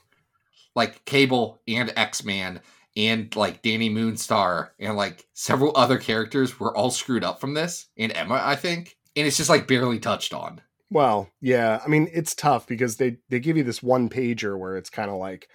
[0.76, 2.62] Like Cable and X Man
[2.96, 7.88] and like Danny Moonstar and like several other characters were all screwed up from this,
[7.98, 8.98] and Emma, I think.
[9.16, 10.62] And it's just like barely touched on.
[10.90, 14.78] Well, yeah, I mean it's tough because they they give you this one pager where
[14.78, 15.48] it's kind of like,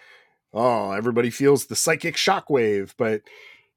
[0.53, 3.23] oh, everybody feels the psychic shockwave, but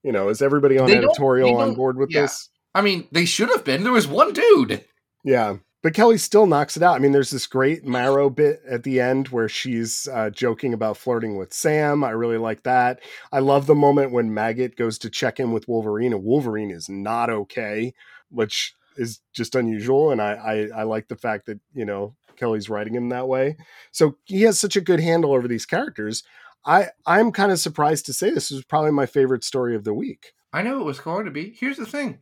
[0.04, 2.22] you know, is everybody on They editorial on board with yeah.
[2.22, 2.50] this?
[2.74, 3.84] I mean, they should have been.
[3.84, 4.86] There was one dude.
[5.24, 5.58] Yeah.
[5.82, 6.96] But Kelly still knocks it out.
[6.96, 10.98] I mean, there's this great Marrow bit at the end where she's uh, joking about
[10.98, 12.04] flirting with Sam.
[12.04, 13.00] I really like that.
[13.32, 16.90] I love the moment when Maggot goes to check in with Wolverine and Wolverine is
[16.90, 17.94] not okay,
[18.30, 20.12] which is just unusual.
[20.12, 23.56] And I, I, I like the fact that, you know, Kelly's writing him that way.
[23.94, 26.24] So he has such a good handle over these characters.
[26.66, 29.94] I, I'm kind of surprised to say this is probably my favorite story of the
[29.94, 30.34] week.
[30.52, 31.56] I knew it was going to be.
[31.58, 32.20] Here's the thing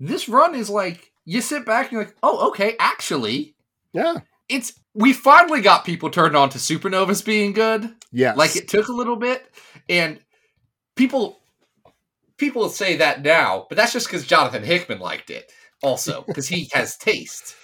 [0.00, 3.54] this run is like, you sit back and you're like, oh, okay, actually,
[3.92, 4.20] Yeah.
[4.48, 4.72] it's.
[4.94, 7.94] We finally got people turned on to supernovas being good.
[8.12, 8.38] Yes.
[8.38, 9.44] Like it took a little bit,
[9.90, 10.18] and
[10.96, 11.38] people
[12.38, 15.52] people say that now, but that's just because Jonathan Hickman liked it,
[15.82, 17.54] also because he has taste.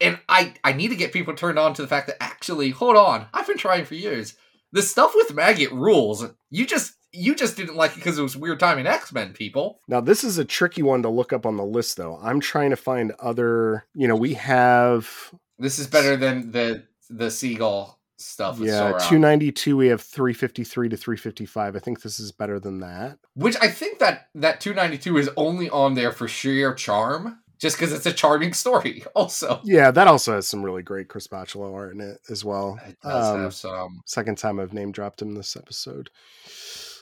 [0.00, 2.96] And I I need to get people turned on to the fact that actually, hold
[2.96, 4.34] on, I've been trying for years.
[4.72, 6.24] The stuff with Maggot rules.
[6.50, 9.80] You just you just didn't like it because it was weird timing X Men people.
[9.86, 12.18] Now, this is a tricky one to look up on the list, though.
[12.22, 17.26] I'm trying to find other, you know, we have, This is better than the the
[17.26, 18.58] Seagle stuff.
[18.58, 21.76] With yeah, 292, we have 353 to 355.
[21.76, 23.18] I think this is better than that.
[23.34, 27.92] Which I think that that 292 is only on there for sheer charm, just because
[27.92, 29.04] it's a charming story.
[29.14, 32.78] Also, Yeah, that also has some really great Chris Bachalo art in it as well.
[32.86, 34.00] it does Um, have some.
[34.04, 36.10] Second time I've name dropped him this episode.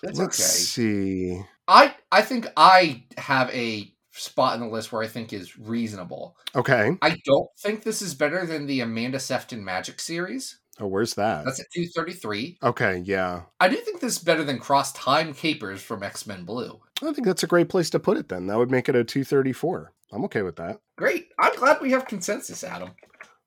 [0.02, 0.58] That's Let's okay.
[0.58, 1.42] see.
[1.66, 6.36] I I think I have a spot in the list where I think is reasonable.
[6.54, 6.96] Okay.
[7.00, 10.58] I don't think this is better than the Amanda Sefton Magic series.
[10.80, 11.44] Oh, where's that?
[11.44, 12.58] That's at 233.
[12.62, 13.42] Okay, yeah.
[13.60, 16.80] I do think this is better than Cross Time Capers from X Men Blue.
[17.02, 18.46] I think that's a great place to put it then.
[18.46, 19.92] That would make it a 234.
[20.12, 20.78] I'm okay with that.
[20.96, 21.28] Great.
[21.38, 22.90] I'm glad we have consensus, Adam.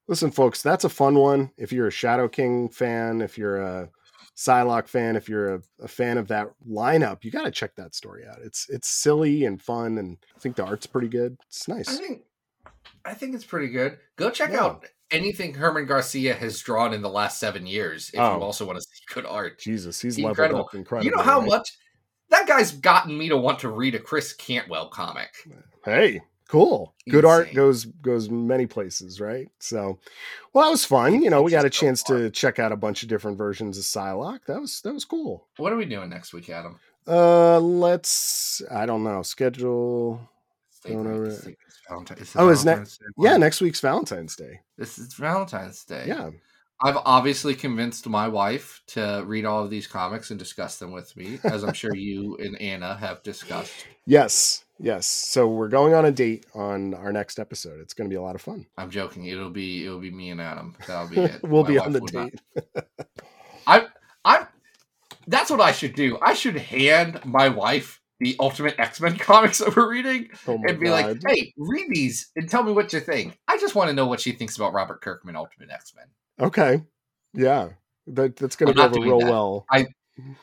[0.07, 1.51] Listen, folks, that's a fun one.
[1.57, 3.89] If you're a Shadow King fan, if you're a
[4.38, 7.93] Psylocke fan, if you're a, a fan of that lineup, you got to check that
[7.95, 8.39] story out.
[8.43, 11.38] It's it's silly and fun, and I think the art's pretty good.
[11.47, 11.88] It's nice.
[11.89, 12.22] I think
[13.05, 13.97] I think it's pretty good.
[14.16, 14.64] Go check Yeah.
[14.64, 18.38] out anything Herman Garcia has drawn in the last seven years if Oh.
[18.38, 19.59] you also want to see good art.
[19.59, 20.61] Jesus, he's incredible.
[20.61, 21.11] up incredibly.
[21.11, 21.49] you know how right?
[21.49, 21.70] much
[22.30, 25.30] that guy's gotten me to want to read a Chris Cantwell comic.
[25.86, 26.22] Hey,
[26.54, 26.93] cool.
[27.10, 29.49] Good art goes goes many places, right?
[29.60, 29.99] So,
[30.54, 31.22] well, that was fun.
[31.22, 33.84] You know, we got a chance to check out a bunch of different versions of
[33.84, 34.45] Psylocke.
[34.45, 35.47] That was that was cool.
[35.58, 36.80] What are we doing next week, Adam?
[37.08, 38.62] Uh, let's.
[38.72, 39.24] I don't know.
[39.24, 40.22] Schedule.
[40.86, 44.60] Don't know, it's- it's Valentine- it's Oh, Valentine's Day Yeah, next week's Valentine's Day.
[44.78, 46.06] This is Valentine's Day.
[46.08, 46.30] Yeah.
[46.82, 51.16] I've obviously convinced my wife to read all of these comics and discuss them with
[51.16, 53.86] me, as I'm sure you and Anna have discussed.
[54.06, 55.08] Yes, yes.
[55.08, 57.80] So we're going on a date on our next episode.
[57.82, 58.66] It's going to be a lot of fun.
[58.78, 59.26] I'm joking.
[59.26, 60.76] It'll be it'll be me and Adam.
[60.88, 61.42] That'll be it.
[61.44, 62.42] we'll My be on the date.
[63.68, 63.86] I'm
[64.26, 64.48] I'm
[65.28, 66.18] that's what I should do.
[66.22, 70.80] I should hand my wife the Ultimate X Men comics that we're reading Oh and
[70.80, 71.24] be god.
[71.24, 74.08] like, "Hey, read these and tell me what you think." I just want to know
[74.08, 76.06] what she thinks about Robert Kirkman Ultimate X Men.
[76.40, 76.82] okay.
[77.34, 77.70] Yeah.
[78.08, 79.30] That that's gonna go not over real that.
[79.30, 79.66] well.
[79.72, 79.88] I,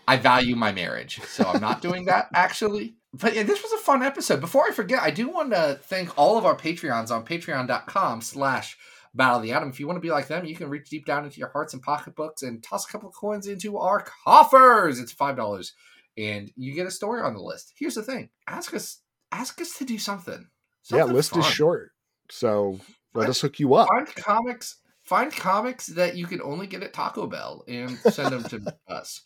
[0.09, 2.97] I value my marriage, so I'm not doing that actually.
[3.13, 4.41] But yeah, this was a fun episode.
[4.41, 8.77] Before I forget, I do want to thank all of our Patreons on patreon.com slash
[9.15, 9.71] Battle of the Atom.
[9.71, 11.75] If you want to be like them, you can reach deep down into your hearts
[11.75, 15.01] and pocketbooks and toss a couple of coins into our coffers.
[15.01, 15.73] It's five dollars.
[16.17, 17.73] And you get a story on the list.
[17.77, 18.29] Here's the thing.
[18.47, 19.01] Ask us
[19.33, 20.47] ask us to do something.
[20.91, 21.91] yeah, Something list is short.
[22.31, 22.79] So
[23.15, 23.89] let Find- us hook you up.
[23.89, 28.45] Find comics find comics that you can only get at Taco Bell and send them
[28.45, 29.23] to us.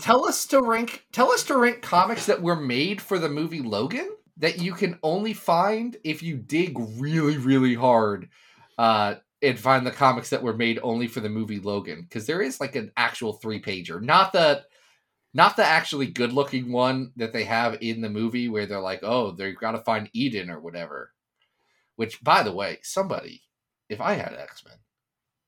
[0.00, 3.62] Tell us to rank tell us to rank comics that were made for the movie
[3.62, 8.28] Logan that you can only find if you dig really, really hard
[8.78, 12.02] uh and find the comics that were made only for the movie Logan.
[12.02, 14.00] Because there is like an actual three pager.
[14.00, 14.64] Not the
[15.34, 19.00] not the actually good looking one that they have in the movie where they're like,
[19.02, 21.12] oh, they've got to find Eden or whatever.
[21.96, 23.42] Which, by the way, somebody,
[23.88, 24.76] if I had X Men,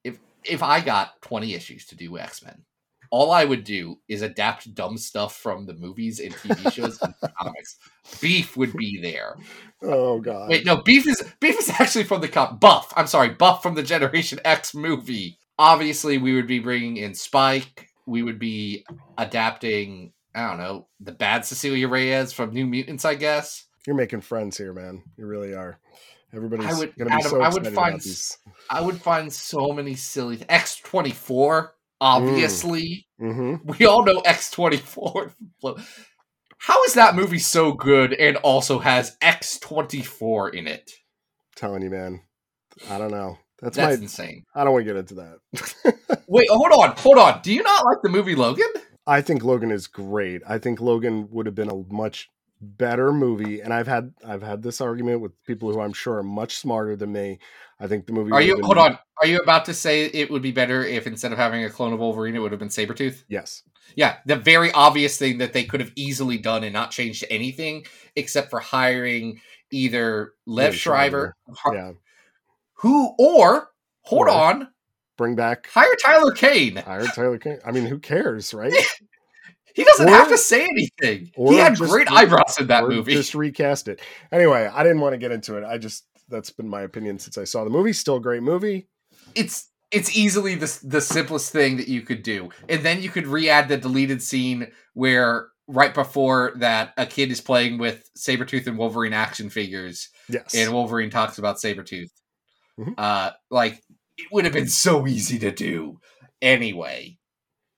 [0.02, 2.64] if if I got twenty issues to do X Men,
[3.14, 7.14] all I would do is adapt dumb stuff from the movies and TV shows and
[7.38, 7.76] comics.
[8.20, 9.36] Beef would be there.
[9.80, 10.48] Oh god.
[10.50, 12.92] Wait, no, Beef is Beef is actually from the cop Buff.
[12.96, 15.38] I'm sorry, Buff from the Generation X movie.
[15.60, 17.88] Obviously, we would be bringing in Spike.
[18.04, 18.84] We would be
[19.16, 20.12] adapting.
[20.34, 23.04] I don't know the bad Cecilia Reyes from New Mutants.
[23.04, 23.64] I guess.
[23.86, 25.04] You're making friends here, man.
[25.16, 25.78] You really are.
[26.34, 28.38] Everybody's I would- gonna be Adam, so I would excited find about these.
[28.68, 31.73] I would find so many silly X twenty four.
[32.04, 33.72] Obviously, Mm-hmm.
[33.78, 35.32] we all know X twenty four.
[36.58, 40.90] How is that movie so good and also has X twenty four in it?
[41.56, 42.20] Telling you, man.
[42.90, 43.38] I don't know.
[43.60, 44.02] That's, That's my.
[44.02, 44.44] insane.
[44.54, 46.22] I don't want to get into that.
[46.26, 47.40] Wait, hold on, hold on.
[47.42, 48.66] Do you not like the movie Logan?
[49.06, 50.42] I think Logan is great.
[50.46, 52.28] I think Logan would have been a much
[52.60, 56.22] better movie, and I've had I've had this argument with people who I'm sure are
[56.22, 57.38] much smarter than me.
[57.84, 58.32] I think the movie.
[58.32, 58.98] Are you hold on?
[59.20, 61.92] Are you about to say it would be better if instead of having a clone
[61.92, 63.24] of Wolverine, it would have been Sabretooth?
[63.28, 63.62] Yes.
[63.94, 67.84] Yeah, the very obvious thing that they could have easily done and not changed anything
[68.16, 71.36] except for hiring either Lev Liev Schreiber,
[71.70, 71.92] Yeah.
[72.78, 73.68] who or
[74.00, 74.68] hold Or- on,
[75.18, 75.68] Bring back.
[75.68, 76.76] hire Tyler Kane.
[76.76, 77.58] Hire Tyler King.
[77.64, 78.72] I mean, who cares, right?
[79.74, 81.32] He doesn't Or- have to say anything.
[81.36, 83.12] He had great re- eyebrows in that movie.
[83.12, 84.00] Just recast it.
[84.30, 85.64] Anyway, I didn't want to get into it.
[85.64, 87.92] I just that's been my opinion since I saw the movie.
[87.92, 88.88] Still a great movie.
[89.34, 93.26] it's it's easily the the simplest thing that you could do, and then you could
[93.26, 98.76] re-add the deleted scene where right before that a kid is playing with Sabretooth and
[98.76, 100.54] Wolverine action figures, Yes.
[100.54, 102.10] and Wolverine talks about Sabretooth.
[102.78, 102.94] Mhm.
[102.98, 103.82] Uh, like
[104.18, 106.00] it would have been so easy to do
[106.42, 107.18] anyway.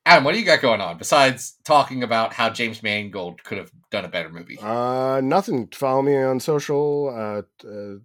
[0.05, 3.70] Adam, what do you got going on besides talking about how James Mangold could have
[3.90, 4.57] done a better movie?
[4.61, 5.68] Uh, nothing.
[5.72, 7.09] Follow me on social.
[7.09, 7.97] Uh, uh,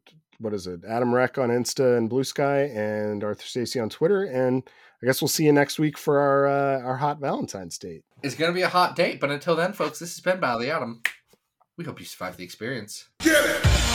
[0.41, 0.81] what is it?
[0.87, 4.23] Adam Reck on Insta and Blue Sky, and Arthur Stacy on Twitter.
[4.23, 4.63] And
[5.01, 8.03] I guess we'll see you next week for our uh, our hot Valentine's date.
[8.23, 10.63] It's gonna be a hot date, but until then, folks, this has been Battle of
[10.63, 11.01] the Atom.
[11.77, 13.07] We hope you survive the experience.
[13.19, 13.90] Get it!